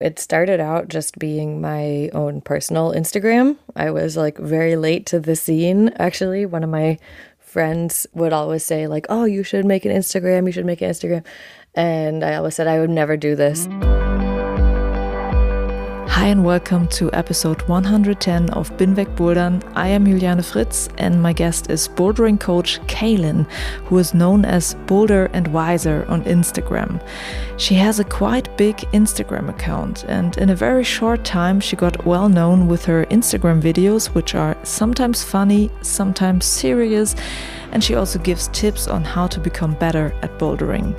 [0.00, 3.56] It started out just being my own personal Instagram.
[3.74, 5.88] I was like very late to the scene.
[5.98, 6.98] Actually, one of my
[7.38, 10.46] friends would always say like, "Oh, you should make an Instagram.
[10.46, 11.24] You should make an Instagram."
[11.74, 13.66] And I always said I would never do this.
[16.16, 19.62] Hi and welcome to episode 110 of Binweg Bouldern.
[19.76, 23.46] I am Juliane Fritz and my guest is bouldering coach Kaelyn,
[23.84, 27.06] who is known as Boulder and Wiser on Instagram.
[27.58, 32.06] She has a quite big Instagram account and in a very short time she got
[32.06, 37.14] well known with her Instagram videos, which are sometimes funny, sometimes serious
[37.72, 40.98] and she also gives tips on how to become better at bouldering.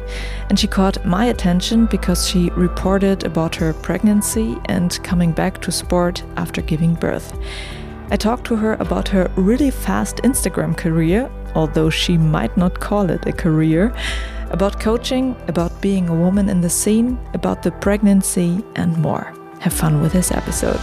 [0.50, 5.72] And she caught my attention because she reported about her pregnancy and coming back to
[5.72, 7.38] sport after giving birth.
[8.10, 13.10] I talked to her about her really fast Instagram career, although she might not call
[13.10, 13.94] it a career,
[14.50, 19.34] about coaching, about being a woman in the scene, about the pregnancy, and more.
[19.60, 20.80] Have fun with this episode.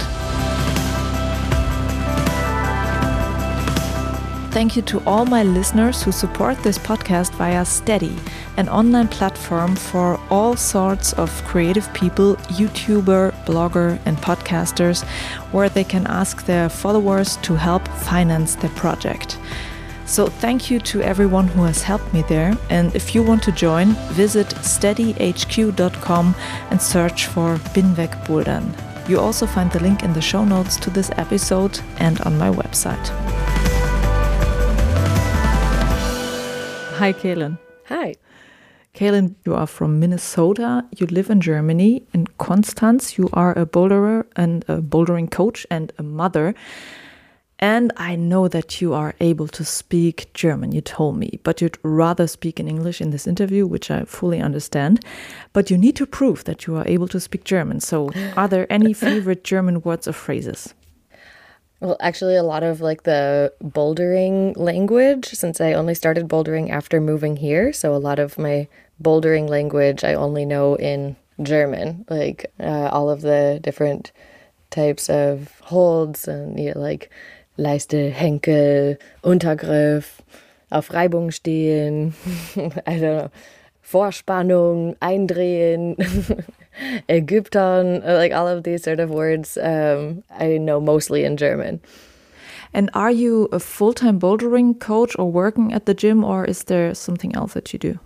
[4.55, 8.15] Thank you to all my listeners who support this podcast via Steady,
[8.55, 15.03] an online platform for all sorts of creative people, YouTuber, blogger, and podcasters,
[15.51, 19.37] where they can ask their followers to help finance their project.
[20.05, 22.57] So, thank you to everyone who has helped me there.
[22.69, 26.35] And if you want to join, visit steadyhq.com
[26.71, 28.73] and search for Binweg Bouldern.
[29.09, 32.49] You also find the link in the show notes to this episode and on my
[32.49, 33.34] website.
[36.97, 37.59] Hi, Kaelyn.
[37.87, 38.15] Hi.
[38.93, 40.85] Kaelyn, you are from Minnesota.
[40.95, 42.03] You live in Germany.
[42.13, 46.55] In Konstanz, you are a boulderer and a bouldering coach and a mother.
[47.59, 51.77] And I know that you are able to speak German, you told me, but you'd
[51.83, 55.03] rather speak in English in this interview, which I fully understand.
[55.51, 57.81] But you need to prove that you are able to speak German.
[57.81, 60.73] So, are there any favorite German words or phrases?
[61.85, 66.99] Well, actually, a lot of like the bouldering language, since I only started bouldering after
[66.99, 67.71] moving here.
[67.73, 68.67] So, a lot of my
[68.99, 74.11] bouldering language I only know in German, like uh, all of the different
[74.71, 77.11] types of holds and you know, like
[77.59, 80.21] Leiste, Henkel, Untergriff,
[80.71, 82.13] auf Reibung stehen,
[82.87, 83.31] I don't know,
[83.83, 85.95] Vorspannung, eindrehen.
[87.09, 91.79] Ägypter, like all of these sort of words, um, I know mostly in German.
[92.73, 96.63] And are you a full time bouldering coach or working at the gym, or is
[96.65, 97.99] there something else that you do?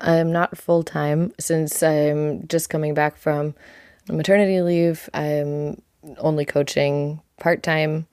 [0.00, 3.54] I'm not full time since I'm just coming back from
[4.08, 5.08] maternity leave.
[5.14, 5.80] I'm
[6.18, 8.06] only coaching part time.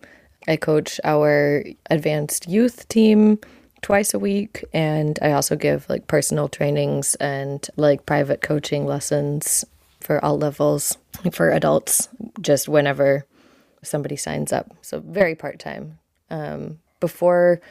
[0.47, 3.39] I coach our advanced youth team
[3.81, 9.65] twice a week and I also give like personal trainings and like private coaching lessons
[10.01, 10.97] for all levels
[11.31, 13.25] for adults just whenever
[13.83, 14.71] somebody signs up.
[14.81, 15.99] So very part-time.
[16.29, 17.61] Um, before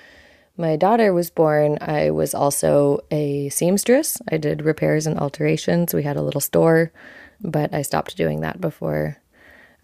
[0.57, 4.19] my daughter was born, I was also a seamstress.
[4.31, 5.95] I did repairs and alterations.
[5.95, 6.93] We had a little store,
[7.41, 9.17] but I stopped doing that before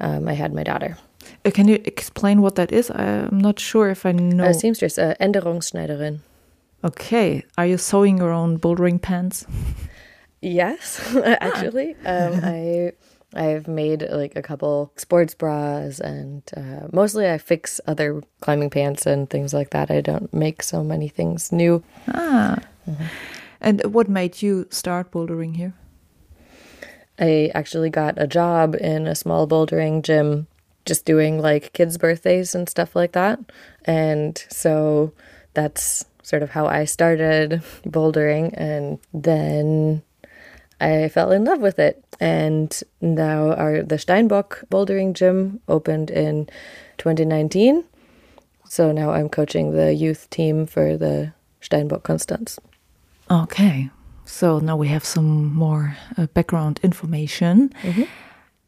[0.00, 0.98] um, I had my daughter.
[1.44, 2.90] Uh, can you explain what that is?
[2.90, 4.44] I'm not sure if I know.
[4.44, 6.20] A seamstress, a Änderungsschneiderin.
[6.84, 7.44] Okay.
[7.56, 9.46] Are you sewing your own bouldering pants?
[10.46, 11.96] Yes, actually.
[12.04, 12.92] um, I
[13.34, 19.06] I've made like a couple sports bras, and uh, mostly I fix other climbing pants
[19.06, 19.90] and things like that.
[19.90, 21.82] I don't make so many things new.
[22.08, 22.58] Ah.
[22.86, 23.06] Mm -hmm.
[23.60, 25.72] And what made you start bouldering here?
[27.18, 30.46] I actually got a job in a small bouldering gym
[30.84, 33.38] just doing like kids' birthdays and stuff like that.
[33.84, 35.12] And so
[35.54, 38.52] that's sort of how I started bouldering.
[38.56, 40.02] And then
[40.80, 42.02] I fell in love with it.
[42.20, 46.48] And now our the Steinbock bouldering gym opened in
[46.98, 47.84] 2019.
[48.68, 52.58] So now I'm coaching the youth team for the Steinbock Konstanz.
[53.30, 53.90] Okay.
[54.24, 57.70] So now we have some more uh, background information.
[57.82, 58.06] Mm -hmm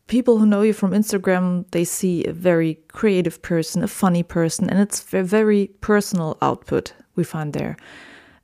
[0.09, 4.69] people who know you from Instagram, they see a very creative person, a funny person,
[4.69, 7.77] and it's a very personal output we find there.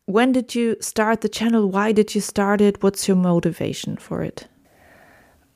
[0.07, 1.71] When did you start the channel?
[1.71, 2.83] Why did you start it?
[2.83, 4.47] What's your motivation for it?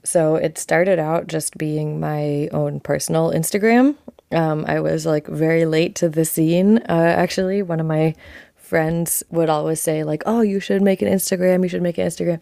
[0.05, 3.97] So it started out just being my own personal Instagram.
[4.33, 6.79] Um, I was like very late to the scene.
[6.89, 8.15] Uh, actually, one of my
[8.57, 11.63] friends would always say like, "Oh, you should make an Instagram.
[11.63, 12.41] You should make an Instagram."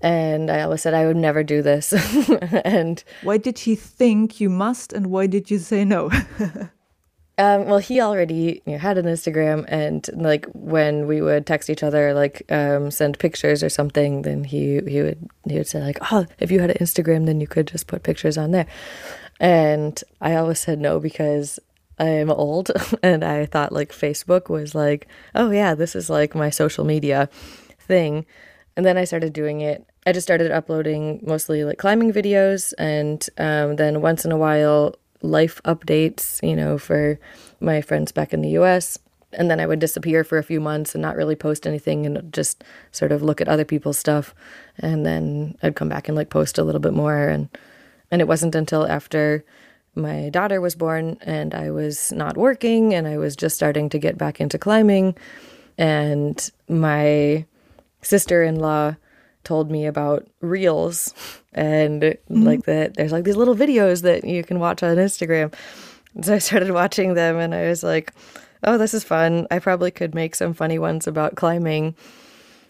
[0.00, 1.92] And I always said I would never do this.
[2.64, 6.10] and why did he think you must, and why did you say no?
[7.38, 11.70] Um, well, he already you know, had an Instagram, and like when we would text
[11.70, 15.80] each other, like um, send pictures or something, then he he would he would say
[15.80, 18.66] like, "Oh, if you had an Instagram, then you could just put pictures on there."
[19.38, 21.60] And I always said no because
[22.00, 22.72] I'm old,
[23.04, 25.06] and I thought like Facebook was like,
[25.36, 27.28] "Oh yeah, this is like my social media
[27.78, 28.26] thing."
[28.76, 29.86] And then I started doing it.
[30.06, 34.96] I just started uploading mostly like climbing videos, and um, then once in a while
[35.22, 37.18] life updates, you know, for
[37.60, 38.98] my friends back in the US.
[39.32, 42.32] And then I would disappear for a few months and not really post anything and
[42.32, 44.34] just sort of look at other people's stuff.
[44.78, 47.28] And then I'd come back and like post a little bit more.
[47.28, 47.48] And,
[48.10, 49.44] and it wasn't until after
[49.94, 53.98] my daughter was born and I was not working and I was just starting to
[53.98, 55.14] get back into climbing.
[55.76, 57.44] And my
[58.00, 58.96] sister in law
[59.48, 61.14] told me about reels
[61.54, 62.42] and mm-hmm.
[62.42, 65.54] like that there's like these little videos that you can watch on Instagram.
[66.20, 68.12] So I started watching them and I was like,
[68.64, 69.46] oh, this is fun.
[69.50, 71.96] I probably could make some funny ones about climbing.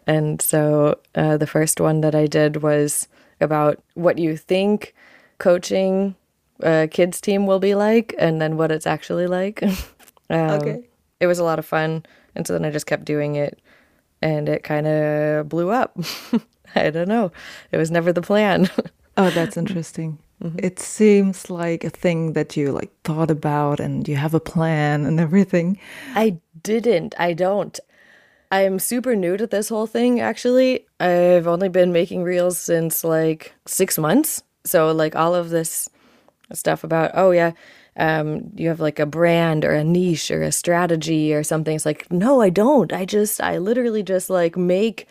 [0.07, 3.09] And so uh, the first one that I did was
[3.41, 4.95] about what you think
[5.39, 6.15] coaching
[6.61, 9.63] a kids team will be like and then what it's actually like.
[10.31, 10.85] um, okay.
[11.19, 12.07] It was a lot of fun.
[12.37, 13.61] And so then I just kept doing it
[14.23, 15.99] and it kind of blew up.
[16.75, 17.33] I don't know.
[17.73, 18.71] It was never the plan.
[19.17, 20.19] oh, that's interesting.
[20.43, 20.59] Mm-hmm.
[20.63, 25.05] It seems like a thing that you like thought about and you have a plan
[25.05, 25.79] and everything.
[26.15, 27.15] I didn't.
[27.19, 27.79] I don't.
[28.51, 30.87] I'm super new to this whole thing actually.
[31.01, 34.43] I've only been making reels since like 6 months.
[34.65, 35.89] So like all of this
[36.53, 37.53] stuff about oh yeah,
[37.99, 41.75] um, you have like a brand or a niche or a strategy or something.
[41.75, 42.93] It's like, no, I don't.
[42.93, 45.09] I just, I literally just like make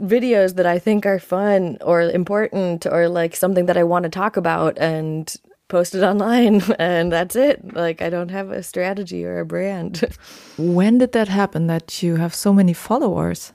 [0.00, 4.08] videos that I think are fun or important or like something that I want to
[4.08, 5.34] talk about and
[5.68, 7.74] post it online and that's it.
[7.74, 10.04] Like I don't have a strategy or a brand.
[10.58, 13.52] when did that happen that you have so many followers?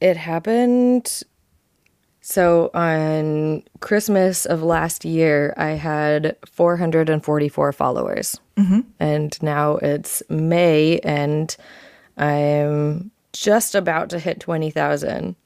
[0.00, 1.22] It happened
[2.26, 8.40] so on Christmas of last year, I had 444 followers.
[8.56, 8.80] Mm-hmm.
[8.98, 11.54] And now it's May and
[12.16, 15.36] I'm just about to hit 20,000.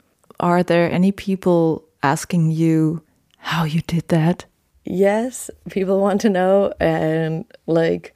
[0.41, 3.03] Are there any people asking you
[3.39, 4.45] how you did that?
[4.85, 8.15] Yes, people want to know and like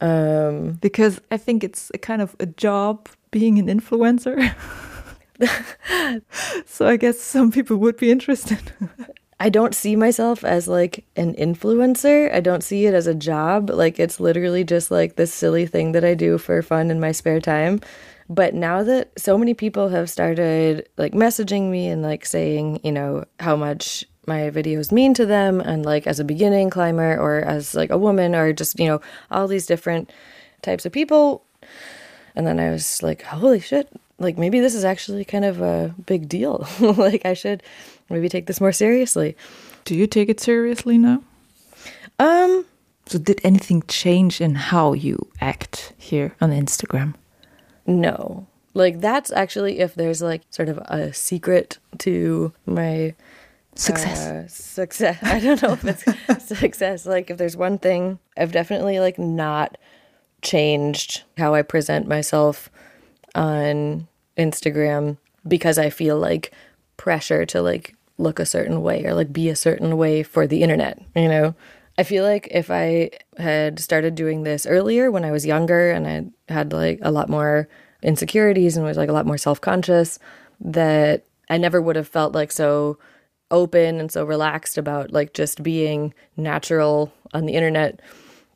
[0.00, 4.54] um because I think it's a kind of a job being an influencer.
[6.66, 8.72] so I guess some people would be interested.
[9.40, 12.32] I don't see myself as like an influencer.
[12.32, 13.70] I don't see it as a job.
[13.70, 17.12] Like it's literally just like this silly thing that I do for fun in my
[17.12, 17.80] spare time.
[18.30, 22.92] But now that so many people have started like messaging me and like saying, you
[22.92, 27.40] know, how much my videos mean to them and like as a beginning climber or
[27.40, 29.00] as like a woman or just, you know,
[29.32, 30.12] all these different
[30.62, 31.44] types of people.
[32.36, 33.88] And then I was like, holy shit,
[34.20, 36.68] like maybe this is actually kind of a big deal.
[36.80, 37.64] like I should
[38.08, 39.36] maybe take this more seriously.
[39.84, 41.24] Do you take it seriously now?
[42.20, 42.64] Um
[43.06, 47.14] so did anything change in how you act here on Instagram?
[47.90, 48.46] No.
[48.72, 53.14] Like that's actually if there's like sort of a secret to my
[53.74, 54.26] success.
[54.26, 55.18] Uh, success.
[55.22, 57.04] I don't know if it's success.
[57.04, 59.76] Like if there's one thing I've definitely like not
[60.42, 62.70] changed how I present myself
[63.34, 64.06] on
[64.38, 66.52] Instagram because I feel like
[66.96, 70.62] pressure to like look a certain way or like be a certain way for the
[70.62, 71.54] internet, you know?
[72.00, 76.08] I feel like if I had started doing this earlier when I was younger and
[76.08, 77.68] I had like a lot more
[78.02, 80.18] insecurities and was like a lot more self conscious,
[80.60, 82.96] that I never would have felt like so
[83.50, 88.00] open and so relaxed about like just being natural on the internet.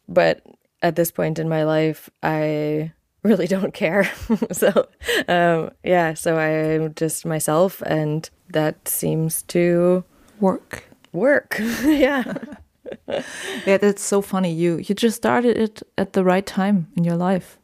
[0.09, 0.41] But
[0.81, 4.11] at this point in my life, I really don't care.
[4.53, 4.89] so,
[5.29, 10.03] um, yeah, so I'm just myself, and that seems to
[10.41, 10.85] work.
[11.13, 12.57] Work, yeah.
[13.67, 14.53] yeah, that's so funny.
[14.53, 17.59] You you just started it at the right time in your life,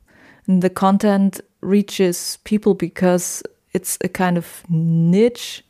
[0.47, 5.65] and the content reaches people because it's a kind of niche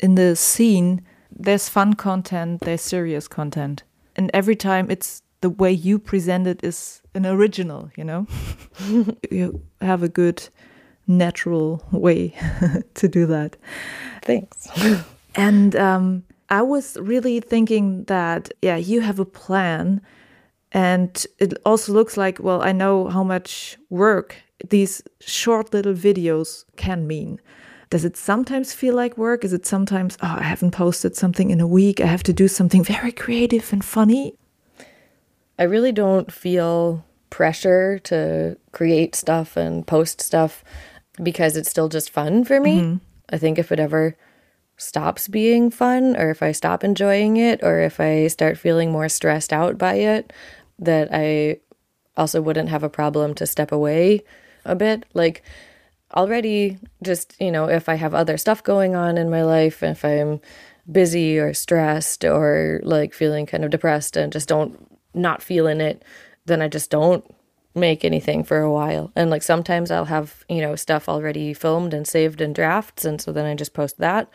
[0.00, 1.02] in the scene.
[1.30, 3.82] There's fun content, there's serious content,
[4.16, 7.90] and every time it's the way you present it is an original.
[7.96, 8.26] You know,
[9.30, 10.48] you have a good
[11.06, 12.34] natural way
[12.94, 13.56] to do that.
[14.22, 14.68] Thanks.
[15.34, 20.00] and um, I was really thinking that, yeah, you have a plan
[20.72, 24.36] And it also looks like, well, I know how much work
[24.68, 27.40] these short little videos can mean.
[27.88, 29.44] Does it sometimes feel like work?
[29.44, 32.00] Is it sometimes, oh, I haven't posted something in a week.
[32.00, 34.34] I have to do something very creative and funny?
[35.58, 40.62] I really don't feel pressure to create stuff and post stuff
[41.20, 42.80] because it's still just fun for me.
[42.80, 42.96] Mm-hmm.
[43.30, 44.16] I think if it ever
[44.80, 49.08] stops being fun or if I stop enjoying it or if I start feeling more
[49.08, 50.32] stressed out by it,
[50.78, 51.58] that I
[52.16, 54.22] also wouldn't have a problem to step away
[54.64, 55.04] a bit.
[55.14, 55.42] Like,
[56.14, 60.04] already, just, you know, if I have other stuff going on in my life, if
[60.04, 60.40] I'm
[60.90, 66.02] busy or stressed or like feeling kind of depressed and just don't not feeling it,
[66.46, 67.24] then I just don't
[67.74, 69.12] make anything for a while.
[69.14, 73.04] And like sometimes I'll have, you know, stuff already filmed and saved in drafts.
[73.04, 74.28] And so then I just post that.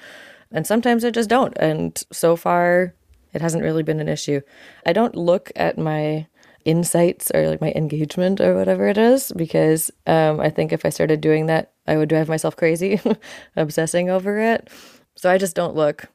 [0.52, 1.56] And sometimes I just don't.
[1.58, 2.94] And so far,
[3.34, 4.42] it hasn't really been an issue.
[4.86, 6.28] I don't look at my
[6.66, 10.90] insights or like my engagement or whatever it is because um, I think if I
[10.90, 13.00] started doing that, I would drive myself crazy,
[13.56, 14.70] obsessing over it.
[15.16, 16.06] So I just don't look.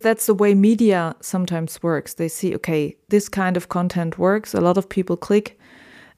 [0.00, 2.14] That's the way media sometimes works.
[2.14, 4.54] They see, okay, this kind of content works.
[4.54, 5.58] A lot of people click,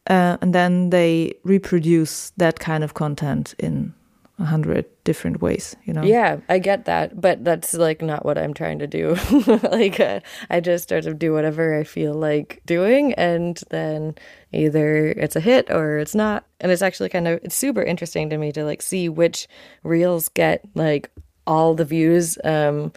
[0.09, 3.95] uh, and then they reproduce that kind of content in
[4.43, 6.03] a hundred different ways you know?
[6.03, 9.17] Yeah i get that but that's like not what i'm trying to do.
[9.73, 10.21] Like uh,
[10.51, 14.15] i just sort of do whatever i feel like doing and then
[14.53, 16.45] either it's a hit or it's not.
[16.61, 19.49] And it's actually kind of it's super interesting to me to like see which
[19.83, 21.11] reels get like
[21.47, 22.93] all the views um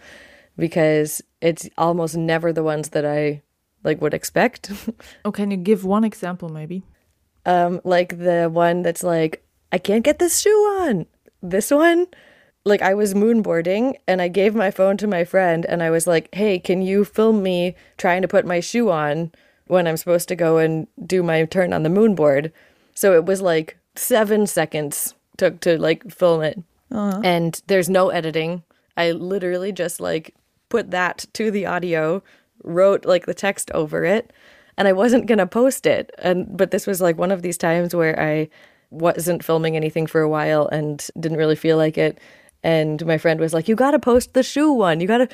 [0.56, 3.42] because it's almost never the ones that i
[3.84, 4.70] like would expect.
[5.24, 6.82] Oh can you give one example maybe?
[7.46, 11.06] Um like the one that's like I can't get this shoe on
[11.42, 12.06] this one,
[12.64, 16.06] like I was moonboarding and I gave my phone to my friend and I was
[16.06, 19.32] like, "Hey, can you film me trying to put my shoe on
[19.68, 22.52] when I'm supposed to go and do my turn on the moonboard?"
[22.94, 26.58] So it was like 7 seconds took to like film it.
[26.90, 27.20] Uh-huh.
[27.22, 28.62] And there's no editing.
[28.96, 30.34] I literally just like
[30.68, 32.22] put that to the audio,
[32.64, 34.32] wrote like the text over it,
[34.76, 36.10] and I wasn't going to post it.
[36.18, 38.48] And but this was like one of these times where I
[38.90, 42.18] wasn't filming anything for a while and didn't really feel like it.
[42.62, 45.00] And my friend was like, You got to post the shoe one.
[45.00, 45.28] You got to.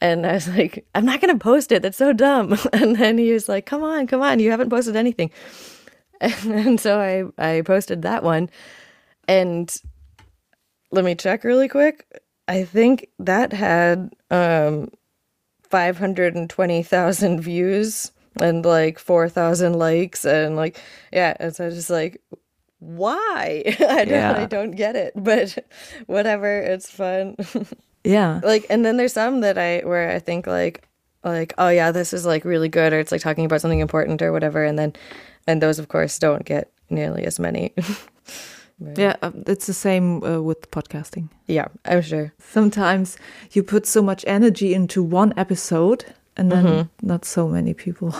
[0.00, 1.82] And I was like, I'm not going to post it.
[1.82, 2.56] That's so dumb.
[2.72, 4.40] And then he was like, Come on, come on.
[4.40, 5.30] You haven't posted anything.
[6.20, 8.50] And, so I, I posted that one.
[9.28, 9.72] And
[10.90, 12.06] let me check really quick.
[12.48, 14.90] I think that had um,
[15.70, 18.10] 520,000 views
[18.40, 20.24] and like 4,000 likes.
[20.24, 20.80] And like,
[21.12, 21.36] yeah.
[21.38, 22.20] And so I was just like,
[22.80, 23.62] why?
[23.80, 24.36] I don't, yeah.
[24.36, 25.58] I don't get it, but
[26.06, 27.36] whatever, it's fun.
[28.04, 28.40] yeah.
[28.42, 30.84] Like, and then there's some that I, where I think like,
[31.24, 34.22] like, oh yeah, this is like really good, or it's like talking about something important
[34.22, 34.64] or whatever.
[34.64, 34.92] And then,
[35.46, 37.74] and those of course don't get nearly as many.
[38.96, 41.28] yeah, um, it's the same uh, with podcasting.
[41.46, 42.32] Yeah, I'm sure.
[42.38, 43.18] Sometimes
[43.52, 46.04] you put so much energy into one episode
[46.36, 47.06] and then mm-hmm.
[47.06, 48.14] not so many people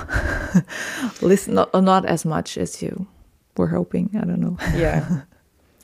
[1.23, 3.07] listen, not, not as much as you
[3.59, 4.11] we're hoping.
[4.15, 4.57] I don't know.
[4.75, 5.23] yeah.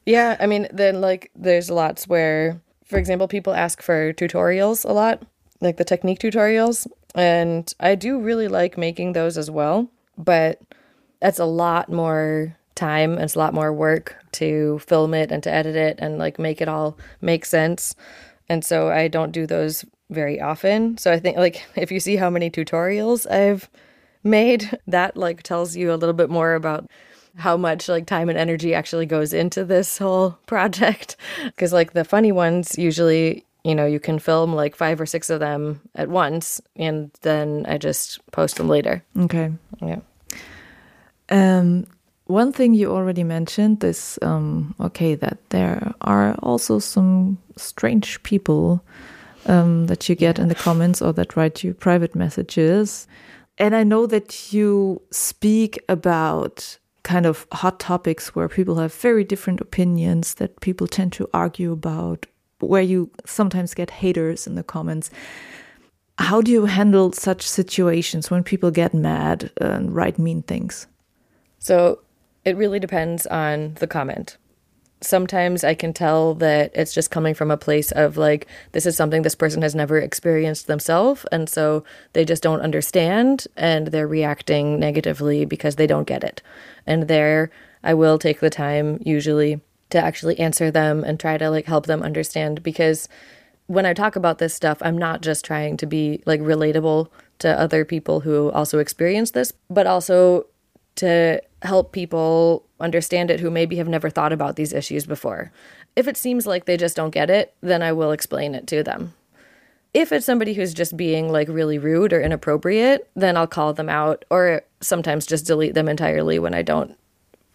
[0.07, 0.37] Yeah.
[0.41, 5.23] I mean, then like there's lots where, for example, people ask for tutorials a lot,
[5.61, 6.87] like the technique tutorials.
[7.15, 9.91] And I do really like making those as well.
[10.17, 10.61] But
[11.21, 15.43] that's a lot more time and it's a lot more work to film it and
[15.43, 17.95] to edit it and like make it all make sense.
[18.49, 20.99] And so I don't do those very often.
[20.99, 23.71] So I think like if you see how many tutorials I've
[24.23, 26.91] made, that like tells you a little bit more about
[27.37, 31.17] how much like time and energy actually goes into this whole project.
[31.45, 35.31] Because like the funny ones usually you know you can film like five or six
[35.31, 39.03] of them at once and then i just post them later.
[39.19, 39.53] Okay.
[39.81, 40.01] Yeah.
[41.31, 41.87] Um
[42.27, 48.85] one thing you already mentioned is um okay that there are also some strange people
[49.47, 53.07] um, that you get in the comments or that write you private messages.
[53.57, 59.23] And i know that you speak about kind of hot topics where people have very
[59.23, 62.27] different opinions that people tend to argue about,
[62.59, 65.11] where you sometimes get haters in the comments.
[66.19, 70.87] How do you handle such situations when people get mad and write mean things?
[71.59, 72.01] So
[72.45, 74.37] it really depends on the comment
[75.05, 78.97] sometimes I can tell that it's just coming from a place of like, this is
[78.97, 81.25] something this person has never experienced themselves.
[81.31, 86.43] And so they just don't understand and they're reacting negatively because they don't get it.
[86.87, 87.51] And there,
[87.83, 89.61] I will take the time usually
[89.91, 93.09] to actually answer them and try to like help them understand because
[93.67, 97.59] when I talk about this stuff, I'm not just trying to be like relatable to
[97.59, 100.47] other people who also experience this, but also
[100.97, 105.51] to help people understand it who maybe have never thought about these issues before.
[105.97, 108.83] If it seems like they just don't get it, then I will explain it to
[108.83, 109.15] them.
[109.95, 113.89] If it's somebody who's just being like really rude or inappropriate, then I'll call them
[113.89, 116.99] out or sometimes just delete them entirely when I don't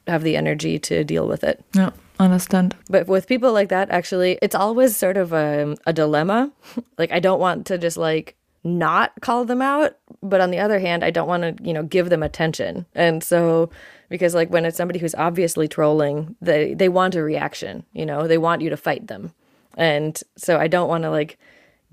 [0.07, 1.63] have the energy to deal with it.
[1.73, 2.75] Yeah, understand.
[2.89, 6.51] But with people like that, actually, it's always sort of a, a dilemma.
[6.97, 10.79] like, I don't want to just like not call them out, but on the other
[10.79, 12.85] hand, I don't want to, you know, give them attention.
[12.93, 13.69] And so,
[14.09, 18.27] because like when it's somebody who's obviously trolling, they they want a reaction, you know,
[18.27, 19.33] they want you to fight them.
[19.77, 21.37] And so I don't want to like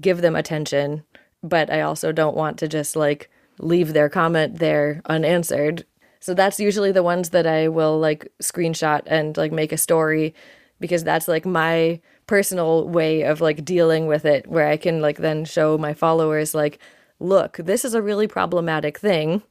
[0.00, 1.04] give them attention,
[1.42, 5.84] but I also don't want to just like leave their comment there unanswered.
[6.20, 10.34] So that's usually the ones that I will like screenshot and like make a story
[10.80, 15.18] because that's like my personal way of like dealing with it where I can like
[15.18, 16.78] then show my followers like
[17.18, 19.42] look, this is a really problematic thing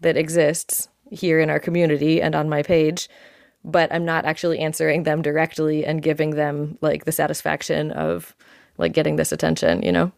[0.00, 3.08] that exists here in our community and on my page,
[3.64, 8.34] but I'm not actually answering them directly and giving them like the satisfaction of
[8.82, 10.12] like getting this attention, you know?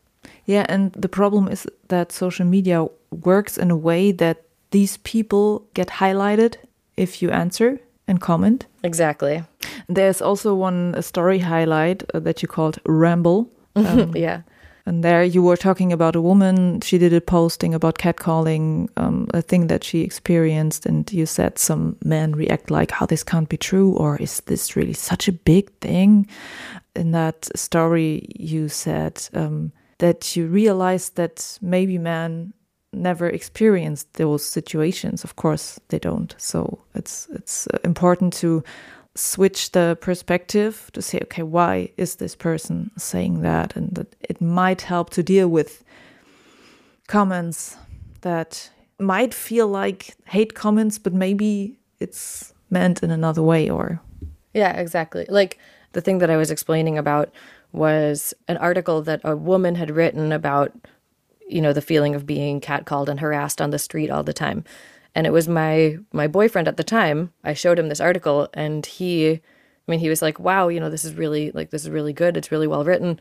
[0.46, 5.66] Yeah, and the problem is that social media works in a way that these people
[5.74, 6.56] get highlighted
[6.96, 8.66] if you answer and comment.
[8.82, 9.44] Exactly.
[9.88, 13.50] There's also one story highlight uh, that you called Ramble.
[13.76, 14.42] Um, yeah.
[14.86, 16.80] And there you were talking about a woman.
[16.82, 20.84] She did a posting about catcalling, um, a thing that she experienced.
[20.84, 24.42] And you said some men react like, how oh, this can't be true, or is
[24.42, 26.28] this really such a big thing?
[26.94, 32.52] In that story, you said um, that you realized that maybe men
[32.92, 35.24] never experienced those situations.
[35.24, 36.34] Of course, they don't.
[36.38, 38.62] So it's it's uh, important to
[39.16, 43.76] switch the perspective to say, okay, why is this person saying that?
[43.76, 45.84] And that it might help to deal with
[47.06, 47.76] comments
[48.22, 54.00] that might feel like hate comments, but maybe it's meant in another way or.
[54.52, 55.26] Yeah, exactly.
[55.28, 55.58] Like
[55.94, 57.32] the thing that I was explaining about
[57.72, 60.72] was an article that a woman had written about,
[61.48, 64.64] you know, the feeling of being catcalled and harassed on the street all the time.
[65.14, 68.84] And it was my my boyfriend at the time i showed him this article and
[68.84, 69.40] he i
[69.86, 72.36] mean he was like wow you know this is really like this is really good.
[72.36, 73.20] It's really well written.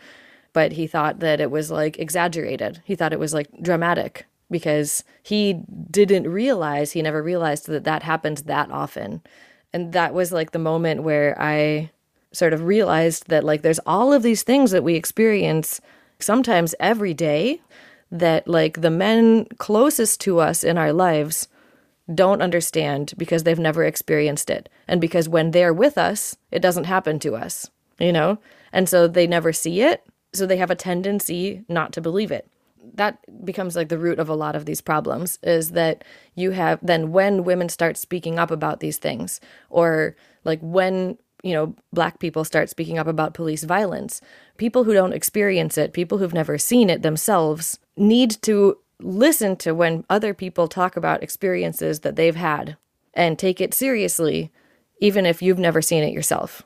[0.53, 2.81] But he thought that it was like exaggerated.
[2.85, 8.03] He thought it was like dramatic because he didn't realize he never realized that that
[8.03, 9.21] happened that often.
[9.71, 11.89] And that was like the moment where i
[12.33, 15.79] sort of realized that like there's all of these things that we experience
[16.19, 17.61] sometimes every day
[18.11, 21.47] that like the men closest to us in our lives
[22.13, 24.67] don't understand because they've never experienced it.
[24.87, 27.69] And because when they're with us, it doesn't happen to us,
[27.99, 28.39] you know?
[28.71, 30.03] And so they never see it.
[30.33, 32.47] So they have a tendency not to believe it.
[32.95, 36.03] That becomes like the root of a lot of these problems is that
[36.35, 41.53] you have then when women start speaking up about these things, or like when you
[41.53, 44.21] know, black people start speaking up about police violence.
[44.57, 49.75] People who don't experience it, people who've never seen it themselves, need to listen to
[49.75, 52.77] when other people talk about experiences that they've had
[53.13, 54.51] and take it seriously,
[54.99, 56.63] even if you've never seen it yourself.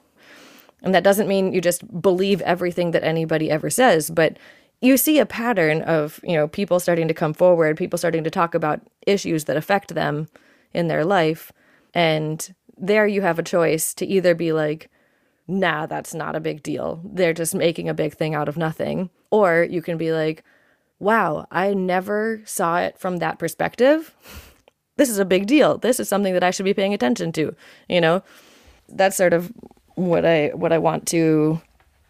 [0.84, 4.38] And that doesn't mean you just believe everything that anybody ever says, but
[4.80, 8.30] you see a pattern of, you know, people starting to come forward, people starting to
[8.30, 10.28] talk about issues that affect them
[10.72, 11.52] in their life.
[11.96, 14.90] And there you have a choice to either be like,
[15.48, 17.02] nah, that's not a big deal.
[17.04, 19.10] They're just making a big thing out of nothing.
[19.32, 20.44] Or you can be like,
[21.00, 24.16] wow, I never saw it from that perspective.
[24.98, 25.78] This is a big deal.
[25.78, 27.56] This is something that I should be paying attention to,
[27.88, 28.24] you know?
[28.90, 29.54] That's sort of
[29.94, 31.62] what I what I want to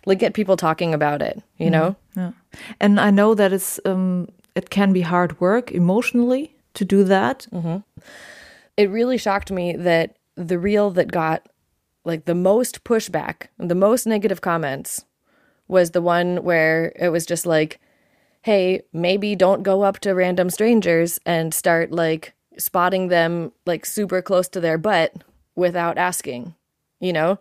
[0.06, 1.98] like get people talking about it, you know?
[2.16, 2.20] Mm-hmm.
[2.20, 2.32] Yeah.
[2.80, 7.46] And I know that it's um it can be hard work emotionally to do that.
[7.52, 7.80] Mm-hmm.
[8.78, 11.48] It really shocked me that the reel that got
[12.06, 15.04] like the most pushback, the most negative comments
[15.68, 17.82] was the one where it was just like
[18.48, 24.22] hey, maybe don't go up to random strangers and start like spotting them like super
[24.22, 25.14] close to their butt
[25.56, 26.56] without asking,
[27.02, 27.40] you know?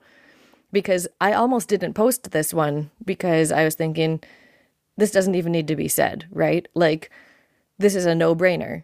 [0.72, 4.20] Because I almost didn't post this one because I was thinking,
[4.96, 6.66] this doesn't even need to be said, right?
[6.74, 7.08] Like,
[7.78, 8.82] this is a no brainer.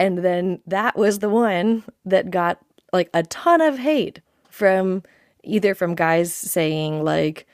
[0.00, 2.58] And then that was the one that got
[2.96, 5.02] like a ton of hate from
[5.44, 7.46] either from guys saying, like,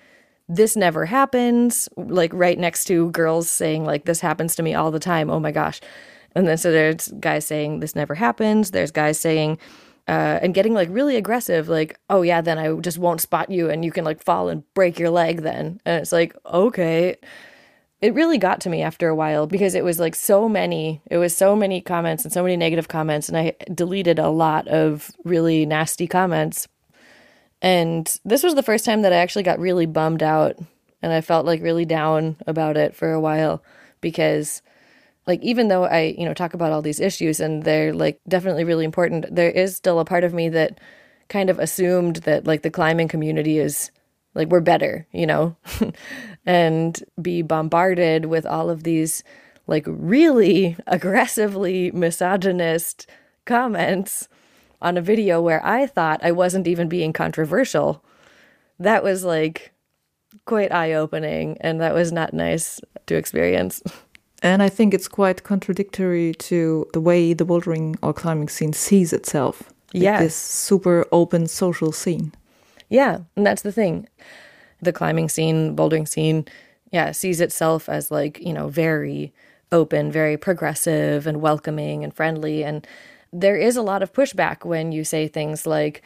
[0.48, 4.90] this never happens, like right next to girls saying, like, this happens to me all
[4.90, 5.30] the time.
[5.30, 5.80] Oh my gosh.
[6.34, 8.70] And then so there's guys saying, this never happens.
[8.70, 9.58] There's guys saying,
[10.08, 13.70] uh, and getting like really aggressive, like, oh yeah, then I just won't spot you
[13.70, 15.80] and you can like fall and break your leg then.
[15.84, 17.16] And it's like, okay.
[18.02, 21.16] It really got to me after a while because it was like so many it
[21.16, 25.10] was so many comments and so many negative comments and i deleted a lot of
[25.24, 26.68] really nasty comments.
[27.64, 30.56] And this was the first time that i actually got really bummed out
[31.00, 33.62] and i felt like really down about it for a while
[34.00, 34.62] because
[35.28, 38.64] like even though i you know talk about all these issues and they're like definitely
[38.64, 40.80] really important there is still a part of me that
[41.28, 43.92] kind of assumed that like the climbing community is
[44.34, 45.56] like we're better, you know,
[46.44, 49.22] and be bombarded with all of these
[49.66, 53.06] like really aggressively misogynist
[53.44, 54.28] comments
[54.80, 58.04] on a video where I thought I wasn't even being controversial.
[58.78, 59.72] That was like
[60.44, 63.82] quite eye opening and that was not nice to experience.
[64.44, 69.12] And I think it's quite contradictory to the way the bouldering or climbing scene sees
[69.12, 69.72] itself.
[69.92, 70.18] Yeah.
[70.18, 72.32] This super open social scene.
[72.88, 74.08] Yeah, and that's the thing.
[74.82, 76.46] The climbing scene, bouldering scene,
[76.90, 79.32] yeah, sees itself as like, you know, very
[79.70, 82.62] open, very progressive and welcoming and friendly.
[82.62, 82.86] And
[83.32, 86.02] there is a lot of pushback when you say things like,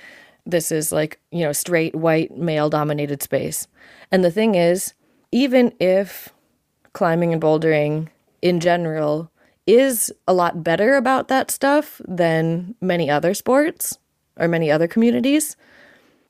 [0.47, 3.67] this is like, you know, straight white male dominated space.
[4.13, 4.95] And the thing is,
[5.33, 6.29] even if
[6.93, 8.09] climbing and bouldering
[8.43, 9.31] in general
[9.67, 13.99] is a lot better about that stuff than many other sports
[14.39, 15.57] or many other communities,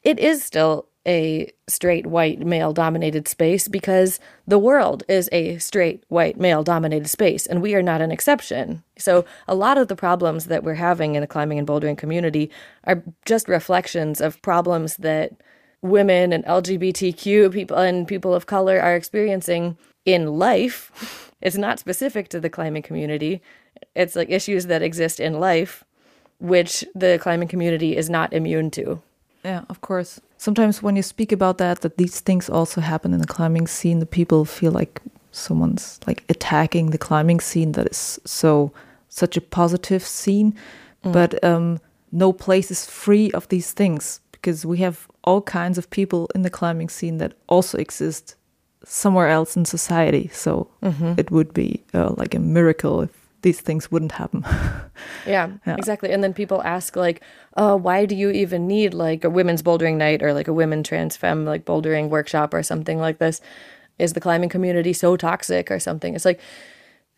[0.03, 6.05] it is still a straight white male dominated space because the world is a straight
[6.09, 8.83] white male dominated space and we are not an exception.
[8.99, 12.51] So a lot of the problems that we're having in the climbing and bouldering community
[12.85, 15.33] are just reflections of problems that
[15.83, 21.23] women and LGBTQ people and people of color are experiencing in life.
[21.43, 23.43] It's not specific to the climbing community.
[23.95, 25.85] It's like issues that exist in life
[26.39, 29.03] which the climbing community is not immune to.
[29.47, 30.21] Yeah, of course.
[30.39, 34.01] Sometimes when you speak about that, that these things also happen in the climbing scene,
[34.01, 38.73] the people feel like someone's like attacking the climbing scene that is so
[39.09, 40.53] such a positive scene.
[41.05, 41.13] Mm.
[41.13, 41.79] But um,
[42.11, 46.43] no place is free of these things because we have all kinds of people in
[46.43, 48.35] the climbing scene that also exist
[48.85, 50.29] somewhere else in society.
[50.33, 51.19] So mm -hmm.
[51.19, 53.11] it would be uh, like a miracle if
[53.47, 54.45] these things wouldn't happen.
[55.25, 56.11] yeah, yeah, exactly.
[56.11, 57.23] And then people ask like,
[57.57, 60.83] "Oh, why do you even need like a women's bouldering night or like a women
[60.83, 63.41] trans femme like bouldering workshop or something like this?
[64.01, 66.41] Is the climbing community so toxic or something?" It's like,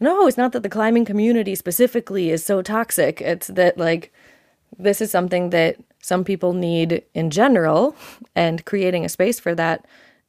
[0.01, 3.23] no, it's not that the climbing community specifically is so toxic.
[3.23, 4.13] It's that like
[4.79, 7.97] this is something that some people need in general,
[8.35, 9.87] and creating a space for that,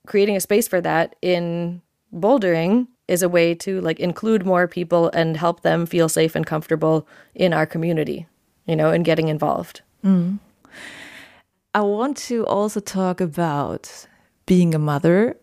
[0.08, 1.82] creating a space for that in
[2.14, 6.46] bouldering is a way to like include more people and help them feel safe and
[6.46, 8.28] comfortable in our community,
[8.66, 9.82] you know, and getting involved.
[10.04, 10.40] Mm.
[11.74, 14.08] I want to also talk about
[14.46, 15.38] being a mother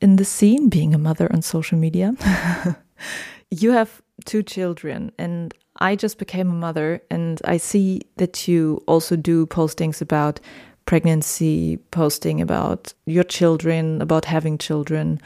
[0.00, 2.14] in the scene, being a mother on social media.
[3.50, 8.82] you have two children, and I just became a mother, and I see that you
[8.86, 10.40] also do postings about
[10.84, 15.20] pregnancy, posting about your children, about having children.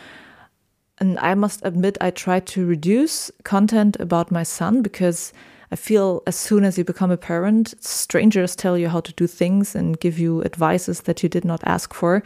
[0.99, 5.33] And I must admit, I try to reduce content about my son because
[5.71, 9.27] I feel as soon as you become a parent, strangers tell you how to do
[9.27, 12.23] things and give you advices that you did not ask for.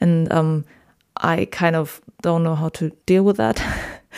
[0.00, 0.64] And um,
[1.18, 3.62] I kind of don't know how to deal with that.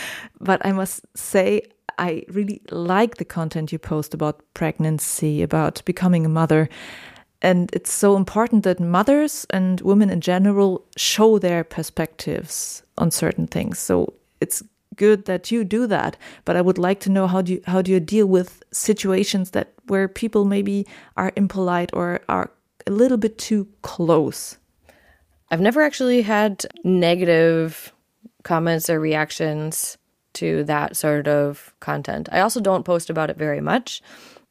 [0.41, 1.63] but I must say,
[1.99, 6.69] I really like the content you post about pregnancy, about becoming a mother.
[7.43, 13.47] And it's so important that mothers and women in general show their perspectives on certain
[13.47, 13.79] things.
[13.79, 14.63] So it's
[14.97, 17.81] good that you do that, but I would like to know how do you how
[17.81, 22.51] do you deal with situations that where people maybe are impolite or are
[22.87, 24.59] a little bit too close.
[25.51, 27.93] I've never actually had negative
[28.43, 29.99] comments or reactions
[30.35, 32.29] to that sort of content.
[32.31, 34.03] I also don't post about it very much,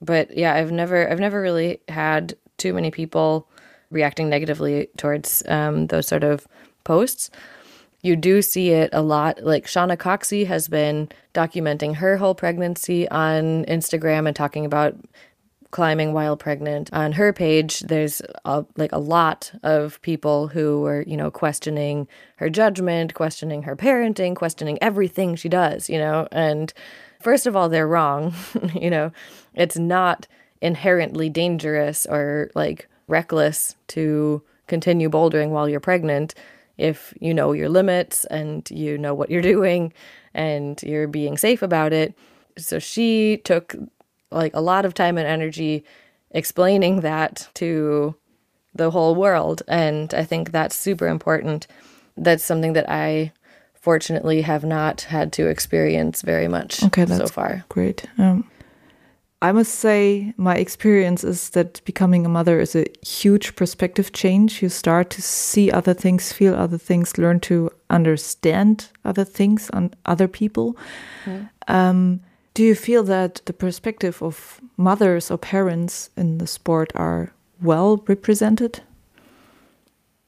[0.01, 3.47] but yeah, I've never I've never really had too many people
[3.91, 6.47] reacting negatively towards um, those sort of
[6.83, 7.29] posts.
[8.01, 9.43] You do see it a lot.
[9.43, 14.95] Like Shauna Coxsey has been documenting her whole pregnancy on Instagram and talking about
[15.71, 16.91] climbing while pregnant.
[16.93, 22.07] On her page, there's a, like a lot of people who are, you know, questioning
[22.37, 26.27] her judgment, questioning her parenting, questioning everything she does, you know.
[26.31, 26.73] And
[27.21, 28.33] first of all, they're wrong.
[28.73, 29.11] you know,
[29.53, 30.27] it's not
[30.61, 36.35] inherently dangerous or like reckless to continue bouldering while you're pregnant
[36.77, 39.93] if you know your limits and you know what you're doing
[40.33, 42.13] and you're being safe about it.
[42.57, 43.75] So she took
[44.31, 45.83] like a lot of time and energy
[46.31, 48.15] explaining that to
[48.75, 51.67] the whole world and I think that's super important.
[52.15, 53.31] That's something that I
[53.73, 57.65] fortunately have not had to experience very much Okay, so far.
[57.69, 58.05] great.
[58.17, 58.49] Um,
[59.41, 64.61] I must say, my experience is that becoming a mother is a huge perspective change.
[64.61, 69.95] You start to see other things, feel other things, learn to understand other things and
[70.05, 70.75] other people.
[71.69, 72.19] Um,
[72.53, 78.03] do you feel that the perspective of mothers or parents in the sport are well
[78.07, 78.81] represented?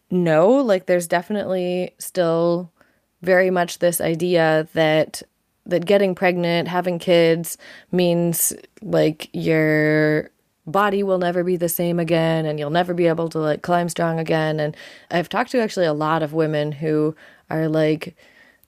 [0.09, 2.71] No, like there's definitely still
[3.21, 5.21] very much this idea that
[5.65, 7.57] that getting pregnant, having kids
[7.91, 10.29] means like your
[10.67, 13.89] body will never be the same again and you'll never be able to like climb
[13.89, 14.77] strong again and
[15.09, 17.15] I've talked to actually a lot of women who
[17.49, 18.15] are like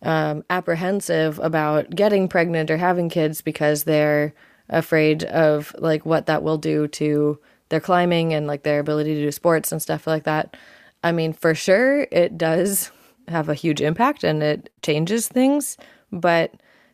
[0.01, 4.33] um, apprehensive about getting pregnant or having kids because they're
[4.69, 9.21] afraid of like what that will do to their climbing and like their ability to
[9.21, 10.57] do sports and stuff like that.
[11.03, 12.91] I mean, for sure, it does
[13.27, 15.77] have a huge impact and it changes things,
[16.11, 16.53] but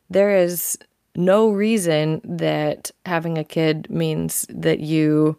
[0.09, 0.77] there is
[1.15, 5.37] no reason that having a kid means that you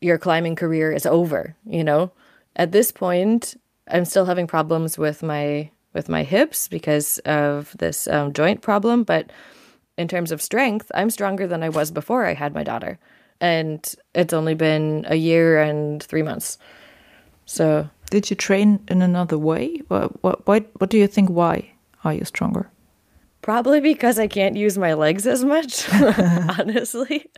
[0.00, 2.12] your climbing career is over, you know?
[2.54, 3.56] At this point,
[3.88, 9.02] I'm still having problems with my with my hips because of this um, joint problem,
[9.02, 9.30] but
[9.96, 12.98] in terms of strength, I'm stronger than I was before I had my daughter.
[13.40, 16.58] And it's only been a year and 3 months.
[17.46, 19.80] So, Did you train in another way?
[19.88, 21.30] What, what, what do you think?
[21.30, 21.72] Why
[22.04, 22.70] are you stronger?
[23.46, 25.88] Probably because I can't use my legs as much,
[26.58, 27.30] honestly.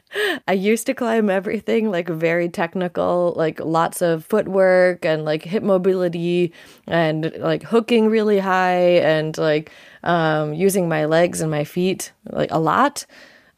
[0.49, 5.63] I used to climb everything like very technical, like lots of footwork and like hip
[5.63, 6.55] mobility
[6.87, 9.71] and like hooking really high and like
[10.03, 13.05] um, using my legs and my feet like a lot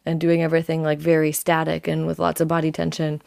[0.05, 3.23] and doing everything like very static and with lots of body tension.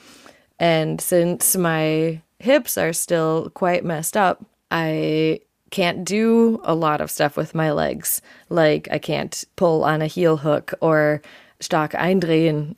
[0.59, 5.39] And since my hips are still quite messed up, I
[5.73, 8.21] can't do a lot of stuff with my legs.
[8.49, 11.23] Like I can't pull on a heel hook or
[11.59, 12.75] stark eindrehen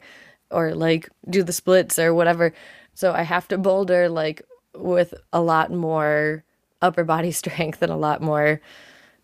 [0.49, 2.53] or like do the splits or whatever.
[2.93, 6.45] So I have to boulder like with a lot more
[6.81, 8.61] upper body strength and a lot more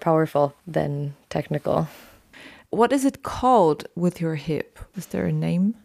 [0.01, 1.87] powerful than technical.
[2.71, 4.79] What is it called with your hip?
[4.97, 5.75] Is there a name?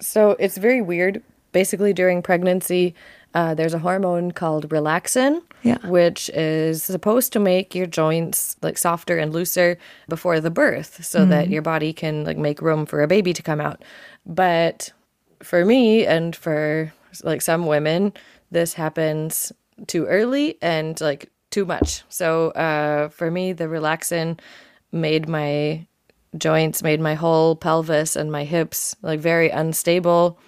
[0.00, 1.22] So it's very weird.
[1.52, 2.94] Basically, during pregnancy,
[3.34, 5.78] uh, there's a hormone called relaxin, Yeah.
[5.88, 9.78] which is supposed to make your joints like softer and looser
[10.08, 13.42] before the birth, so that your body can like make room for a baby to
[13.42, 13.82] come out.
[14.24, 14.92] But
[15.42, 16.92] for me and for
[17.24, 18.12] like some women,
[18.50, 19.52] this happens
[19.86, 22.02] too early and like too much.
[22.08, 24.38] So uh, for me, the relaxin
[24.92, 25.86] made my
[26.38, 30.38] joints, made my whole pelvis and my hips like very unstable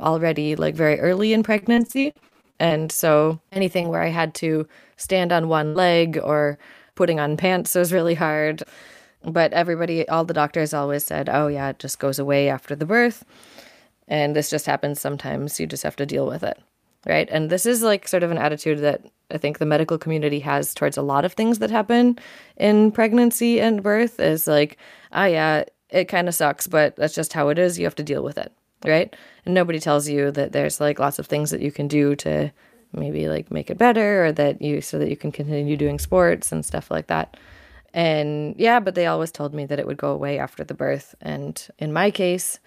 [0.00, 2.12] already, like very early in pregnancy.
[2.58, 6.58] And so anything where I had to stand on one leg or
[6.94, 8.62] putting on pants was really hard.
[9.24, 12.86] But everybody, all the doctors always said, oh, yeah, it just goes away after the
[12.86, 13.24] birth.
[14.08, 15.58] And this just happens sometimes.
[15.58, 16.58] You just have to deal with it.
[17.06, 17.28] Right.
[17.30, 20.74] And this is like sort of an attitude that I think the medical community has
[20.74, 22.18] towards a lot of things that happen
[22.56, 24.76] in pregnancy and birth is like,
[25.12, 27.78] ah, yeah, it kind of sucks, but that's just how it is.
[27.78, 28.52] You have to deal with it.
[28.86, 29.14] Right.
[29.44, 32.52] And nobody tells you that there's like lots of things that you can do to
[32.92, 36.52] maybe like make it better or that you so that you can continue doing sports
[36.52, 37.36] and stuff like that.
[37.94, 41.14] And yeah, but they always told me that it would go away after the birth.
[41.20, 42.58] And in my case,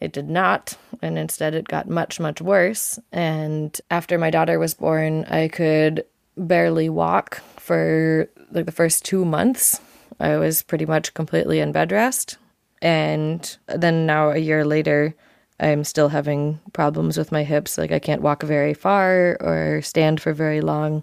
[0.00, 0.76] it did not.
[1.02, 2.98] And instead, it got much, much worse.
[3.10, 6.04] And after my daughter was born, I could
[6.36, 9.80] barely walk for like the first two months.
[10.20, 12.38] I was pretty much completely in bed rest.
[12.80, 15.14] And then now, a year later,
[15.60, 17.78] I'm still having problems with my hips.
[17.78, 21.02] Like I can't walk very far or stand for very long,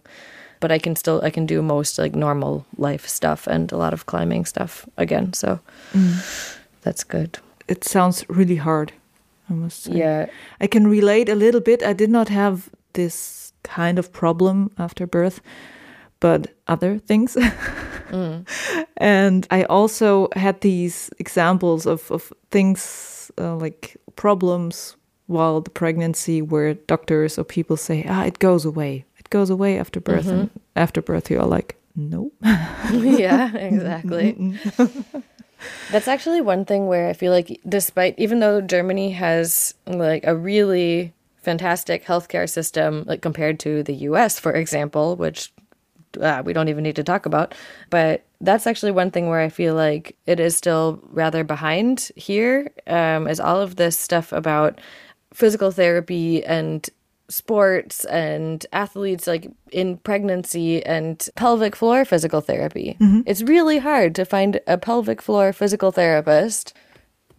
[0.59, 3.93] but I can still I can do most like normal life stuff and a lot
[3.93, 5.33] of climbing stuff again.
[5.33, 5.59] So
[5.93, 6.57] mm.
[6.81, 7.39] that's good.
[7.67, 8.93] It sounds really hard.
[9.49, 9.93] I must say.
[9.93, 10.25] Yeah.
[10.59, 11.83] I can relate a little bit.
[11.83, 15.41] I did not have this kind of problem after birth,
[16.19, 17.37] but other things.
[18.97, 24.95] And I also had these examples of, of things uh, like problems
[25.27, 29.05] while the pregnancy where doctors or people say, ah, it goes away.
[29.17, 30.27] It goes away after birth.
[30.27, 32.31] And after birth, you are like, no.
[32.41, 34.57] yeah, exactly.
[35.91, 40.35] That's actually one thing where I feel like, despite even though Germany has like a
[40.35, 45.51] really fantastic healthcare system, like compared to the U.S., for example, which
[46.17, 47.53] uh, we don't even need to talk about,
[47.89, 52.71] but that's actually one thing where I feel like it is still rather behind here.
[52.87, 54.79] Um, is all of this stuff about
[55.33, 56.89] physical therapy and
[57.27, 62.95] sports and athletes like in pregnancy and pelvic floor physical therapy.
[63.25, 66.73] It's really hard to find a pelvic floor physical therapist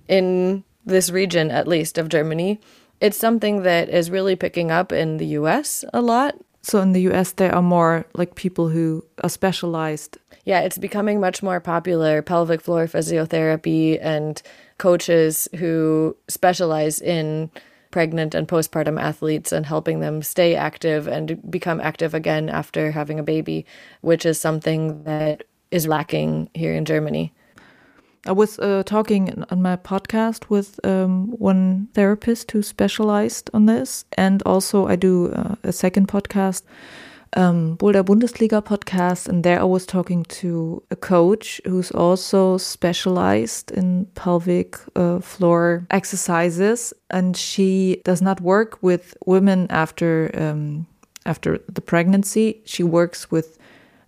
[0.09, 2.61] in this region, at least of Germany.
[3.01, 6.35] It's something that is really picking up in the US a lot.
[6.67, 10.19] So in the US, there are more like people who are specialized.
[10.45, 14.43] Yeah, it's becoming much more popular pelvic floor physiotherapy and
[14.77, 17.53] coaches who specialize in
[17.93, 23.21] pregnant and postpartum athletes and helping them stay active and become active again after having
[23.21, 23.65] a baby,
[24.01, 27.33] which is something that is lacking here in Germany.
[28.27, 34.05] I was uh, talking on my podcast with um, one therapist who specialized on this,
[34.19, 36.63] and also I do uh, a second podcast,
[37.37, 43.71] um, Boulder Bundesliga podcast, and there I was talking to a coach who's also specialized
[43.71, 50.87] in pelvic uh, floor exercises, and she does not work with women after um,
[51.25, 52.61] after the pregnancy.
[52.65, 53.57] She works with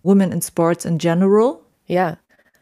[0.03, 1.63] women in sports in general.
[1.87, 2.15] Yeah.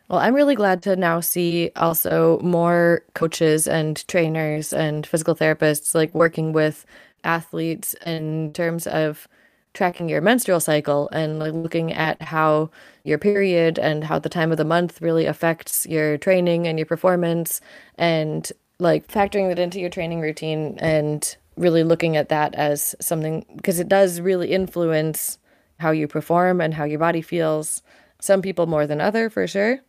[0.09, 5.93] Well, I'm really glad to now see also more coaches and trainers and physical therapists
[5.93, 6.85] like working with
[7.25, 9.27] athletes in terms of
[9.73, 12.69] tracking your menstrual cycle and like looking at how
[13.03, 16.85] your period and how the time of the month really affects your training and your
[16.85, 17.59] performance
[17.97, 23.45] and like factoring that into your training routine and really looking at that as something
[23.57, 25.37] because it does really influence
[25.79, 27.83] how you perform and how your body feels.
[28.21, 29.81] Some people more than other for sure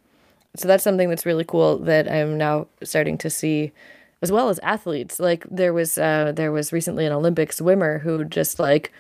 [0.57, 3.73] so that's something that's really cool that I'm now starting to see
[4.23, 5.21] as well as athletes.
[5.21, 8.93] Like there was uh there was recently an Olympic swimmer who just like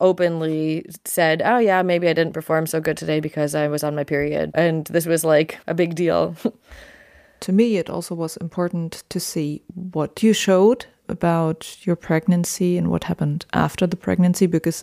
[0.00, 3.96] openly said, "Oh yeah, maybe I didn't perform so good today because I was on
[3.96, 6.36] my period." And this was like a big deal.
[7.40, 12.90] to me, it also was important to see what you showed about your pregnancy and
[12.90, 14.82] what happened after the pregnancy because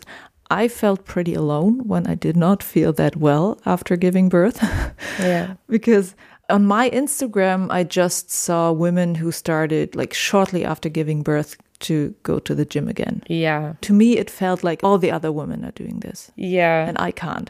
[0.54, 4.62] I felt pretty alone when I did not feel that well after giving birth.
[5.20, 5.56] yeah.
[5.68, 6.16] because
[6.48, 12.14] on my Instagram, I just saw women who started like shortly after giving birth to
[12.22, 13.24] go to the gym again.
[13.28, 13.74] Yeah.
[13.82, 16.32] To me, it felt like all the other women are doing this.
[16.36, 16.88] Yeah.
[16.88, 17.50] And I can't.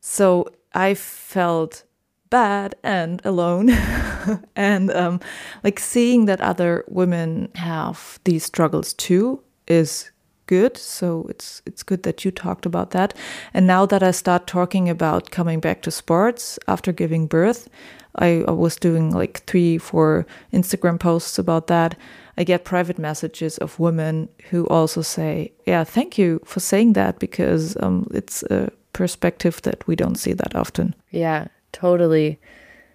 [0.00, 1.84] So I felt
[2.28, 3.70] bad and alone.
[4.56, 5.20] and um,
[5.64, 10.10] like seeing that other women have these struggles too is
[10.48, 10.76] good.
[10.76, 13.14] So it's it's good that you talked about that.
[13.54, 17.68] And now that I start talking about coming back to sports after giving birth,
[18.16, 21.96] I, I was doing like three, four Instagram posts about that.
[22.36, 27.18] I get private messages of women who also say, "Yeah, thank you for saying that
[27.18, 32.38] because um, it's a perspective that we don't see that often." Yeah, totally.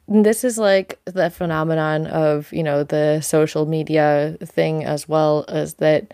[0.08, 5.76] This is like the phenomenon of, you know, the social media thing as well as
[5.76, 6.14] that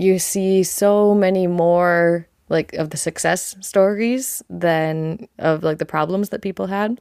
[0.00, 6.30] you see so many more like of the success stories than of like the problems
[6.30, 6.98] that people had.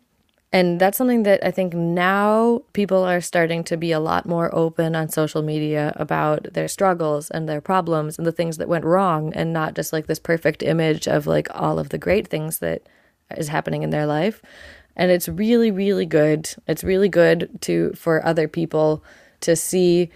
[0.51, 4.53] And that's something that I think now people are starting to be a lot more
[4.53, 8.83] open on social media about their struggles and their problems and the things that went
[8.83, 12.59] wrong and not just like this perfect image of like all of the great things
[12.59, 12.81] that
[13.37, 14.41] is happening in their life.
[14.97, 16.49] And it's really really good.
[16.67, 19.05] It's really good to for other people
[19.39, 20.09] to see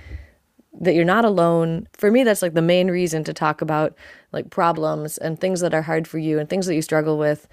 [0.79, 1.87] that you're not alone.
[1.93, 3.95] For me, that's like the main reason to talk about
[4.31, 7.47] like problems and things that are hard for you and things that you struggle with.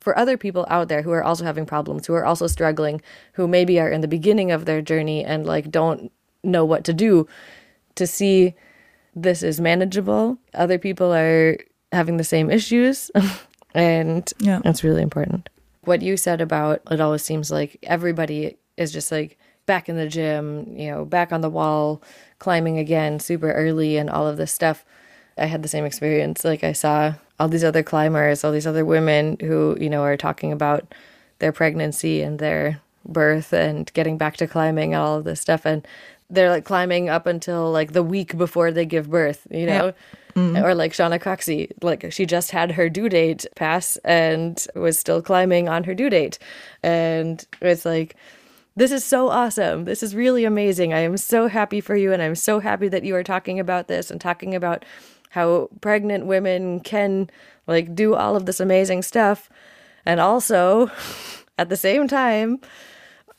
[0.00, 3.00] For other people out there who are also having problems, who are also struggling,
[3.32, 6.12] who maybe are in the beginning of their journey and like don't
[6.44, 7.26] know what to do,
[7.96, 8.54] to see
[9.14, 10.38] this is manageable.
[10.54, 11.56] Other people are
[11.90, 13.10] having the same issues,
[13.74, 14.60] and Yeah.
[14.62, 15.48] that's really important.
[15.82, 20.06] What you said about it always seems like everybody is just like back in the
[20.08, 22.02] gym, you know, back on the wall,
[22.38, 24.84] climbing again super early and all of this stuff.
[25.36, 26.44] I had the same experience.
[26.44, 30.16] Like I saw all these other climbers, all these other women who, you know, are
[30.16, 30.94] talking about
[31.38, 35.64] their pregnancy and their birth and getting back to climbing and all of this stuff
[35.64, 35.86] and
[36.30, 39.94] they're like climbing up until like the week before they give birth, you know?
[40.34, 40.62] Mm-hmm.
[40.62, 45.22] Or like Shauna Coxsey, like she just had her due date pass and was still
[45.22, 46.38] climbing on her due date.
[46.82, 48.14] And it's like,
[48.78, 49.86] this is so awesome.
[49.86, 50.94] This is really amazing.
[50.94, 52.12] I am so happy for you.
[52.12, 54.84] And I'm so happy that you are talking about this and talking about
[55.30, 57.28] how pregnant women can
[57.66, 59.50] like do all of this amazing stuff.
[60.06, 60.90] And also,
[61.58, 62.60] at the same time,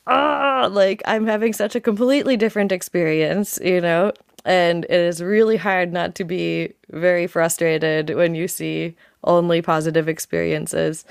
[0.07, 4.11] ah, like I'm having such a completely different experience, you know?
[4.43, 10.09] And it is really hard not to be very frustrated when you see only positive
[10.09, 11.05] experiences,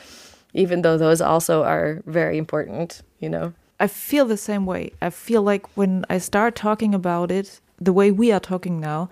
[0.53, 3.55] even though those also are very important, you know?
[3.81, 4.93] I feel the same way.
[5.01, 9.09] I feel like when I start talking about it, the way we are talking now,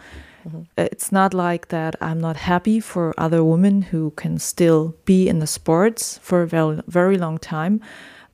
[0.46, 0.62] mm-hmm.
[0.76, 5.28] uh, It's not like that I'm not happy for other women who can still be
[5.28, 7.80] in the sports for a very, very long time.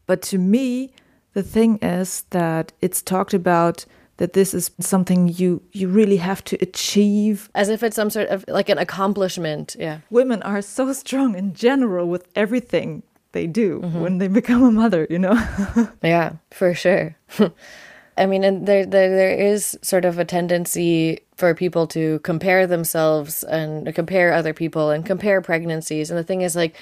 [0.07, 0.93] But to me,
[1.35, 3.87] the thing is that it's talked about
[4.19, 8.29] that this is something you you really have to achieve As if it's some sort
[8.29, 9.77] of like an accomplishment.
[9.79, 9.99] Yeah.
[10.11, 13.03] women are so strong in general with everything
[13.33, 14.01] they do mm-hmm.
[14.01, 15.35] when they become a mother you know
[16.03, 17.17] Yeah, for sure.
[18.17, 22.67] I mean, and there, there there is sort of a tendency for people to compare
[22.67, 26.11] themselves and compare other people and compare pregnancies.
[26.11, 26.77] And the thing is, like,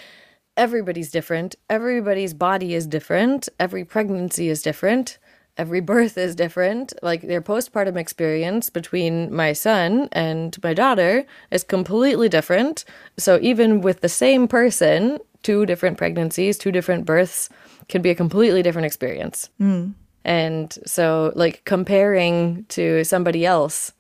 [0.57, 1.55] everybody's different.
[1.69, 3.49] Everybody's body is different.
[3.61, 5.19] Every pregnancy is different.
[5.57, 6.93] Every birth is different.
[7.03, 12.85] Like their postpartum experience between my son and my daughter is completely different.
[13.19, 17.49] So even with the same person, two different pregnancies, two different births
[17.89, 19.49] can be a completely different experience.
[19.59, 19.91] Hmm.
[20.25, 23.93] And so, like, comparing to somebody else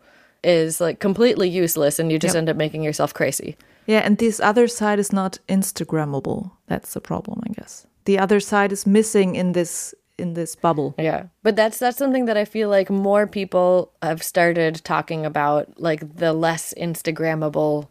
[0.45, 2.39] is like completely useless, and you just Yep.
[2.41, 3.57] end up making yourself crazy.
[3.87, 8.39] yeah and this other side is not instagrammable that's the problem i guess the other
[8.41, 11.23] side is missing in this in this bubble Yeah.
[11.43, 16.17] But that's that's something that I feel like more people have started talking about, like
[16.17, 17.89] the less Instagrammable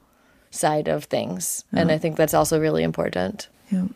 [0.52, 1.64] side of things.
[1.72, 3.50] And I think that's also really important.
[3.72, 3.88] Yeah.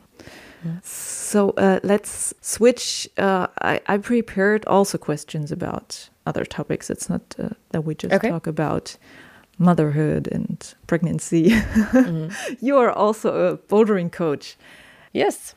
[0.81, 3.07] So uh, let's switch.
[3.17, 6.89] Uh, I, I prepared also questions about other topics.
[6.89, 8.29] It's not uh, that we just Okay.
[8.29, 8.95] talk about
[9.57, 11.53] motherhood and pregnancy.
[12.61, 14.55] you are also a bouldering coach.
[15.11, 15.53] Yes.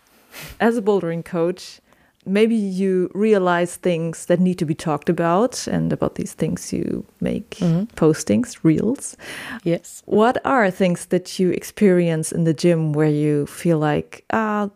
[0.60, 1.80] As a bouldering coach,
[2.26, 7.04] maybe you realize things that need to be talked about, and about these things you
[7.20, 7.50] make
[7.96, 9.16] postings, reels.
[9.64, 10.02] Yes.
[10.06, 14.68] What are things that you experience in the gym where you feel like, ah,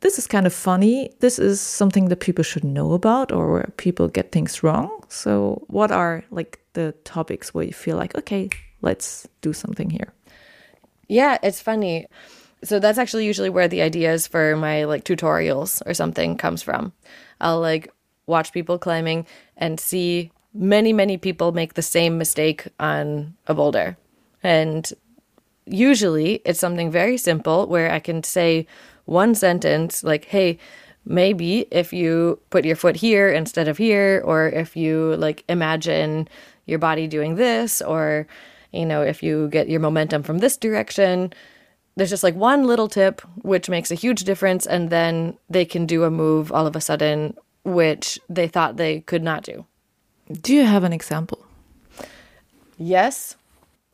[0.00, 1.10] this is kind of funny.
[1.20, 4.90] This is something that people should know about, or where people get things wrong.
[5.08, 8.50] So, what are like the topics where you feel like, okay,
[8.82, 10.12] let's do something here?
[11.08, 12.06] Yeah, it's funny.
[12.62, 16.92] So that's actually usually where the ideas for my like tutorials or something comes from.
[17.40, 17.92] I'll like
[18.26, 23.96] watch people climbing and see many many people make the same mistake on a boulder.
[24.42, 24.90] And
[25.66, 28.66] usually it's something very simple where I can say
[29.04, 30.58] one sentence like, "Hey,
[31.04, 36.28] maybe if you put your foot here instead of here or if you like imagine
[36.66, 38.26] your body doing this or
[38.72, 41.32] you know, if you get your momentum from this direction,
[41.98, 45.84] there's just like one little tip which makes a huge difference and then they can
[45.84, 49.66] do a move all of a sudden which they thought they could not do.
[50.30, 51.44] Do you have an example?
[52.76, 53.36] Yes,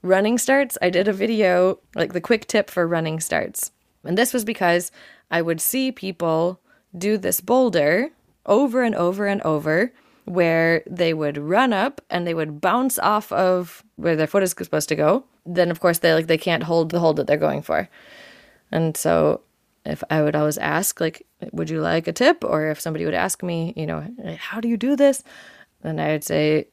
[0.02, 0.76] running starts.
[0.82, 3.70] I did a video, like the quick tip for running starts.
[4.04, 4.92] And this was because
[5.30, 6.60] I would see people
[6.96, 8.10] do this boulder
[8.44, 9.92] over and over and over
[10.24, 14.50] where they would run up and they would bounce off of where their foot is
[14.50, 15.24] supposed to go.
[15.44, 17.88] Then of course they like they can't hold the hold that they're going for.
[18.72, 19.42] And so
[19.84, 23.14] if I would always ask like would you like a tip or if somebody would
[23.14, 24.06] ask me, you know,
[24.38, 25.22] how do you do this?
[25.82, 26.68] Then I would say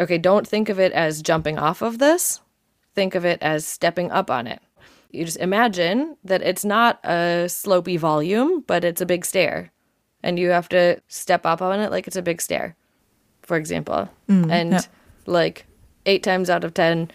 [0.00, 2.40] okay, don't think of it as jumping off of this.
[2.94, 4.60] Think of it as stepping up on it.
[5.10, 9.70] You just imagine that it's not a slopy volume, but it's a big stair.
[10.22, 12.76] And you have to step up on it like it's a big stair,
[13.44, 14.08] for example.
[14.28, 14.80] Mm, and yeah.
[15.26, 15.66] like
[16.06, 17.10] eight times out of 10,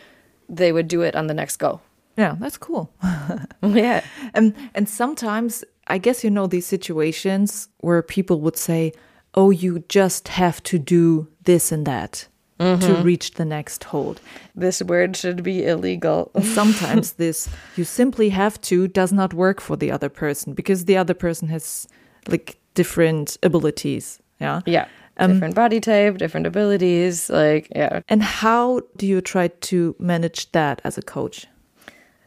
[0.48, 1.82] they would do it on the next go.
[2.18, 2.92] Yeah, that's cool.
[3.64, 4.04] yeah.
[4.34, 8.92] And and sometimes I guess you know these situations where people would say,
[9.36, 12.28] "Oh, you just have to do this and that
[12.60, 13.04] to mm-hmm.
[13.04, 14.20] reach the next hold."
[14.54, 16.32] This word should be illegal.
[16.42, 20.98] Sometimes this you simply have to does not work for the other person because the
[20.98, 21.88] other person has
[22.28, 24.20] like different abilities.
[24.42, 24.62] Yeah.
[24.66, 24.88] yeah.
[25.28, 27.30] Different body type, different abilities.
[27.30, 28.02] Like, yeah.
[28.08, 31.46] And how do you try to manage that as a coach?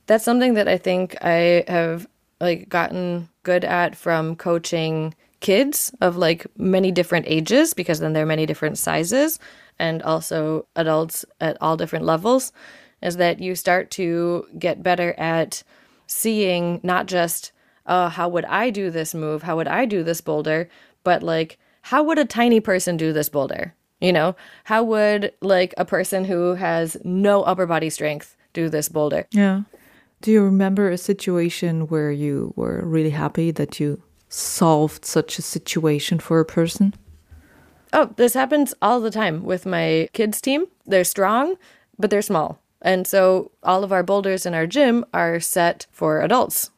[0.06, 2.06] that's something that I think I have
[2.40, 8.22] like gotten good at from coaching kids of like many different ages because then there
[8.22, 9.38] are many different sizes
[9.78, 12.52] and also adults at all different levels
[13.00, 15.62] is that you start to get better at
[16.06, 17.52] seeing not just
[17.86, 19.42] uh, how would I do this move?
[19.42, 20.68] How would I do this boulder?
[21.02, 23.74] But like, how would a tiny person do this boulder?
[24.00, 28.88] You know, how would like a person who has no upper body strength do this
[28.88, 29.26] boulder?
[29.30, 29.62] Yeah.
[30.20, 35.42] Do you remember a situation where you were really happy that you solved such a
[35.42, 36.94] situation for a person?
[37.92, 40.66] Oh, this happens all the time with my kids' team.
[40.86, 41.56] They're strong,
[41.98, 42.60] but they're small.
[42.80, 46.70] And so all of our boulders in our gym are set for adults.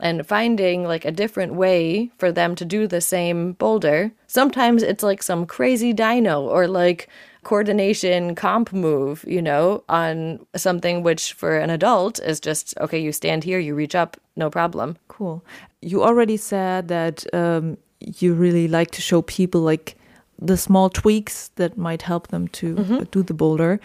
[0.00, 4.10] And finding like a different way for them to do the same boulder.
[4.26, 7.08] Sometimes it's like some crazy dino or like
[7.44, 13.12] coordination comp move, you know, on something which for an adult is just okay, you
[13.12, 14.96] stand here, you reach up, no problem.
[15.08, 15.44] Cool.
[15.80, 19.96] You already said that um, you really like to show people like
[20.38, 23.02] the small tweaks that might help them to Mm-hmm.
[23.12, 23.78] do the boulder.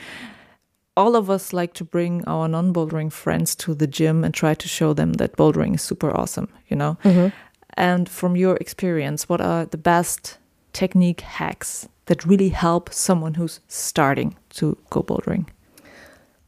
[0.95, 4.53] All of us like to bring our non bouldering friends to the gym and try
[4.53, 6.97] to show them that bouldering is super awesome, you know?
[7.03, 7.35] Mm-hmm.
[7.75, 10.37] And from your experience, what are the best
[10.73, 15.45] technique hacks that really help someone who's starting to go bouldering?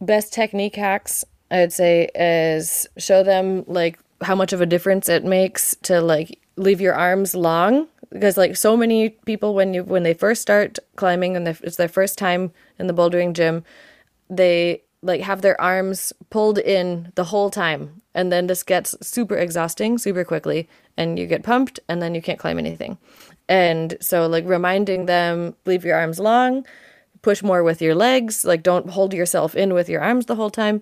[0.02, 5.24] best technique hacks i'd say is show them like how much of a difference it
[5.24, 10.04] makes to like leave your arms long because like so many people when you when
[10.04, 13.64] they first start climbing and it's their first time in the bouldering gym
[14.32, 19.36] they like have their arms pulled in the whole time and then this gets super
[19.36, 22.98] exhausting super quickly and you get pumped and then you can't climb anything.
[23.50, 26.66] And so like reminding them leave your arms long
[27.22, 30.50] push more with your legs like don't hold yourself in with your arms the whole
[30.50, 30.82] time.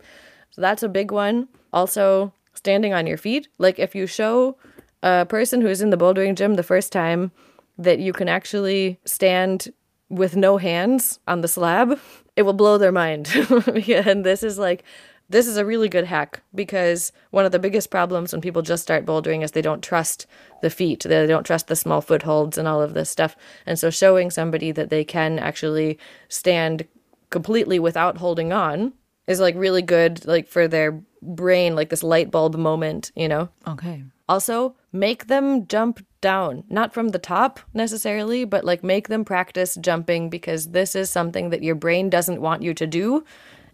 [0.51, 1.47] So that's a big one.
[1.73, 4.57] Also standing on your feet like if you show
[5.01, 7.31] a person who's in the bouldering gym the first time
[7.77, 9.71] that you can actually stand
[10.09, 11.97] with no hands on the slab
[12.39, 13.29] it will blow their mind
[13.89, 14.85] and this is like
[15.27, 18.81] this is a really good hack because one of the biggest problems when people just
[18.81, 20.25] start bouldering is they don't trust
[20.63, 21.03] the feet.
[21.07, 23.35] They don't trust the small footholds and all of this stuff.
[23.67, 26.87] And so showing somebody that they can actually stand
[27.29, 28.93] completely without holding on
[29.27, 33.49] is like really good like for their brain like this light bulb moment, you know.
[33.67, 34.03] Okay.
[34.29, 39.75] Also, make them jump down, not from the top necessarily, but like make them practice
[39.81, 43.25] jumping because this is something that your brain doesn't want you to do.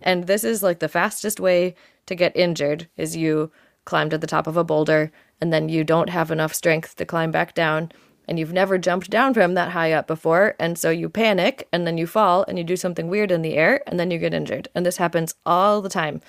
[0.01, 1.75] And this is like the fastest way
[2.05, 3.51] to get injured is you
[3.83, 7.05] climb to the top of a boulder and then you don't have enough strength to
[7.05, 7.91] climb back down
[8.25, 11.85] and you've never jumped down from that high up before and so you panic and
[11.85, 14.33] then you fall and you do something weird in the air and then you get
[14.33, 14.69] injured.
[14.73, 16.21] And this happens all the time.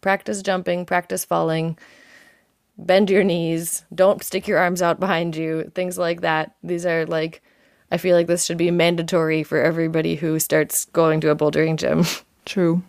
[0.00, 1.78] Practice jumping, practice falling
[2.78, 6.54] bend your knees, don't stick your arms out behind you, things like that.
[6.62, 7.42] These are like,
[7.90, 11.76] I feel like this should be mandatory for everybody who starts going to a bouldering
[11.76, 12.04] gym.
[12.44, 12.82] True.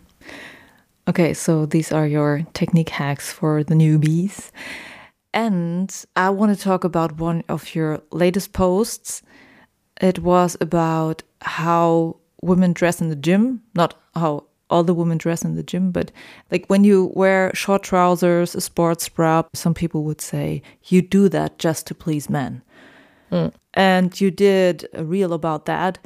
[1.07, 4.51] Okay, so these are your technique hacks for the newbies.
[5.33, 9.21] And I want to talk about one of your latest posts.
[10.01, 15.43] It was about how women dress in the gym, not how all the women dress
[15.43, 16.11] in the gym, but
[16.51, 21.29] like when you wear short trousers, a sports bra, some people would say you do
[21.29, 22.61] that just to please men.
[23.73, 25.99] And you did a reel about that.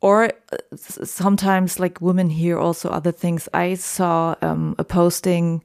[0.00, 3.48] Or uh, sometimes, like women hear also other things.
[3.54, 5.64] I saw um, a posting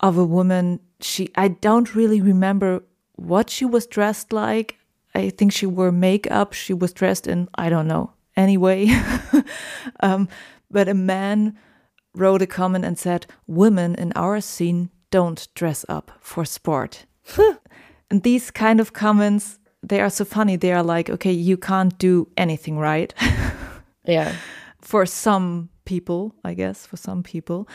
[0.00, 0.80] of a woman.
[1.00, 2.82] She, I don't really remember
[3.16, 4.76] what she was dressed like.
[5.14, 6.52] I think she wore makeup.
[6.54, 8.88] She was dressed in, I don't know, anyway.
[10.00, 10.28] um,
[10.70, 11.58] but a man
[12.18, 17.06] wrote a comment and said, Women in our scene don't dress up for sport.
[18.10, 20.56] and these kind of comments, they are so funny.
[20.56, 23.14] They are like, okay, you can't do anything right.
[24.04, 24.34] yeah.
[24.80, 27.68] for some people, I guess, for some people.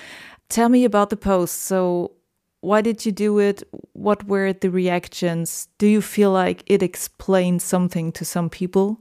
[0.49, 1.63] Tell me about the post.
[1.63, 2.11] So,
[2.61, 3.63] why did you do it?
[3.93, 5.67] What were the reactions?
[5.79, 8.99] Do you feel like it explained something to some people?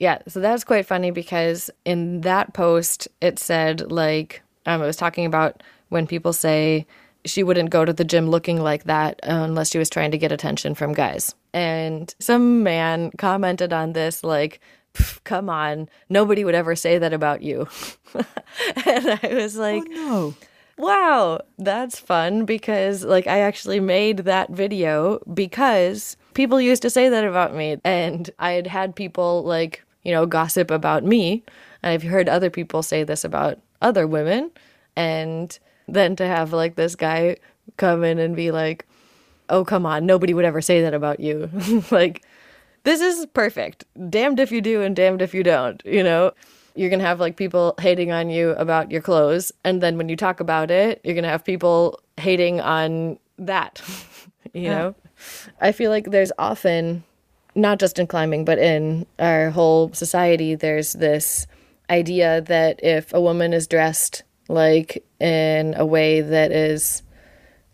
[0.00, 4.96] Yeah, so that's quite funny because in that post it said like um, it was
[4.96, 6.86] talking about when people say
[7.26, 10.32] she wouldn't go to the gym looking like that unless she was trying to get
[10.32, 11.34] attention from guys.
[11.52, 14.60] And some man commented on this like,
[15.24, 17.68] "Come on, nobody would ever say that about you."
[18.14, 20.34] and I was like, no.
[20.78, 27.10] Wow, that's fun because like I actually made that video because people used to say
[27.10, 31.42] that about me and I had had people like, you know, gossip about me.
[31.82, 34.50] And I've heard other people say this about other women
[34.96, 37.36] and then to have like this guy
[37.76, 38.86] come in and be like,
[39.48, 41.50] "Oh, come on, nobody would ever say that about you."
[41.90, 42.24] like
[42.84, 43.84] this is perfect.
[44.08, 46.32] Damned if you do and damned if you don't, you know?
[46.74, 49.52] You're going to have like people hating on you about your clothes.
[49.64, 53.82] And then when you talk about it, you're going to have people hating on that,
[54.54, 54.70] you Yeah.
[54.78, 54.94] know?
[55.60, 57.04] I feel like there's often,
[57.54, 61.46] not just in climbing, but in our whole society, there's this
[61.90, 67.02] idea that if a woman is dressed like in a way that is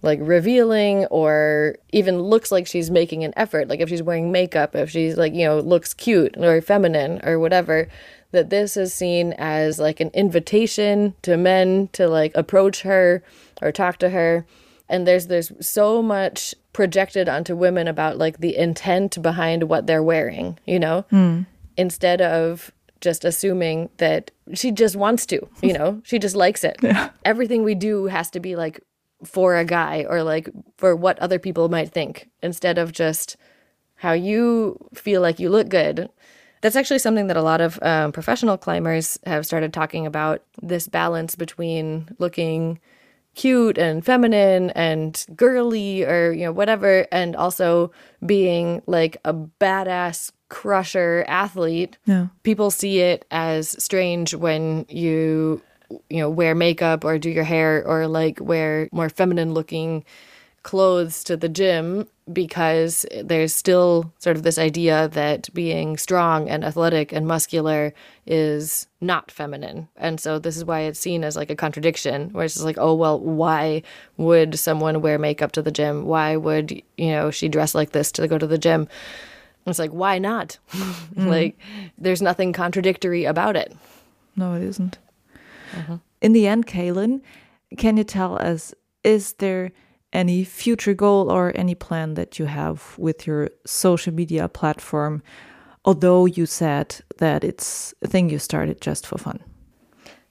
[0.03, 4.77] like revealing or even looks like she's making an effort like if she's wearing makeup
[4.77, 7.89] if she's like you know looks cute or feminine or whatever
[8.31, 13.23] that this is seen as like an invitation to men to like approach her
[13.63, 14.47] or talk to her
[14.89, 20.03] and there's there's so much projected onto women about like the intent behind what they're
[20.03, 21.05] wearing you know
[21.77, 26.77] instead of just assuming that she just wants to, you know, she just likes it.
[26.83, 27.11] Yeah.
[27.25, 28.81] Everything we do has to be like
[29.25, 33.37] for a guy or like for what other people might think instead of just
[33.97, 36.09] how you feel like you look good.
[36.63, 40.89] That's actually something that a lot of um, professional climbers have started talking about this
[40.89, 42.81] balance between looking
[43.37, 47.93] cute and feminine and girly or you know whatever and also
[48.25, 52.27] being like a badass crusher athlete Yeah.
[52.43, 55.61] people see it as strange when you
[56.11, 60.05] you know wear makeup or do your hair or like wear more feminine looking
[60.67, 66.65] clothes to the gym because there's still sort of this idea that being strong and
[66.65, 67.95] athletic and muscular
[68.27, 69.87] is not feminine.
[69.97, 72.79] And so this is why it's seen as like a contradiction, where it's just like,
[72.79, 73.85] oh, well, why
[74.17, 76.05] would someone wear makeup to the gym?
[76.05, 78.89] Why would, you know, she dress like this to go to the gym?
[79.69, 80.59] It's like, why not?
[81.17, 81.29] Mm-hmm.
[81.29, 81.59] like,
[81.97, 83.75] there's nothing contradictory about it.
[84.35, 84.99] No, it isn't.
[85.73, 85.95] Mm-hmm.
[86.21, 87.23] In the end, Kaelyn,
[87.79, 89.71] can you tell us is there
[90.17, 95.23] any future goal or any plan that you have with your social media platform?
[95.85, 99.39] Although you said that it's a thing you started just for fun.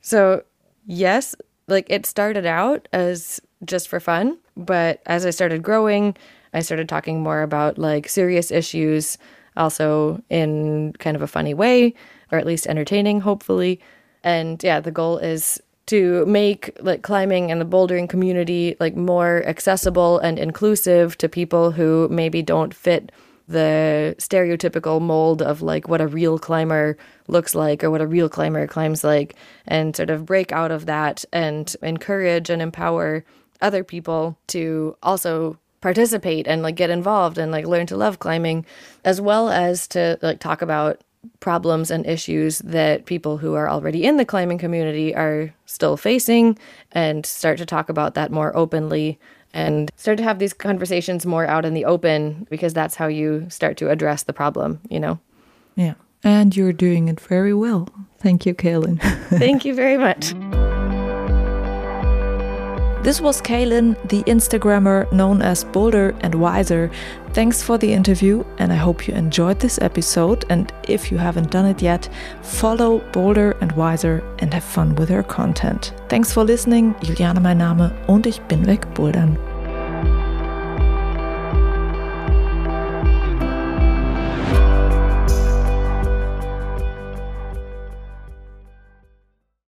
[0.01, 0.43] So,
[0.85, 1.35] yes,
[1.67, 6.17] like it started out as just for fun, but as I started growing,
[6.53, 9.17] I started talking more about like serious issues,
[9.55, 11.93] also in kind of a funny way,
[12.31, 13.79] or at least entertaining, hopefully.
[14.23, 19.43] And yeah, the goal is to make like climbing and the bouldering community like more
[19.45, 23.11] accessible and inclusive to people who maybe don't fit
[23.47, 28.27] the stereotypical mold of like what a real climber looks like or what a real
[28.27, 29.35] climber climbs like
[29.67, 33.23] and sort of break out of that and encourage and empower
[33.61, 38.65] other people to also participate and like get involved and like learn to love climbing
[39.03, 41.03] as well as to like talk about
[41.39, 46.57] problems and issues that people who are already in the climbing community are still facing
[46.91, 49.19] and start to talk about that more openly
[49.53, 53.47] and start to have these conversations more out in the open because that's how you
[53.49, 55.19] start to address the problem, you know.
[55.75, 55.93] Yeah.
[56.23, 57.87] And you're doing it very well.
[58.19, 58.99] Thank you, Kaelyn.
[59.29, 60.33] Thank you very much.
[63.05, 66.89] This was Kaelyn, the Instagrammer known as Boulder and Wiser.
[67.33, 70.43] Thanks for the interview, and I hope you enjoyed this episode.
[70.49, 72.09] And if you haven't done it yet,
[72.41, 75.93] follow Boulder and Wiser and have fun with her content.
[76.09, 76.95] Thanks for listening.
[77.03, 79.37] Juliane mein Name und ich bin weg bouldern.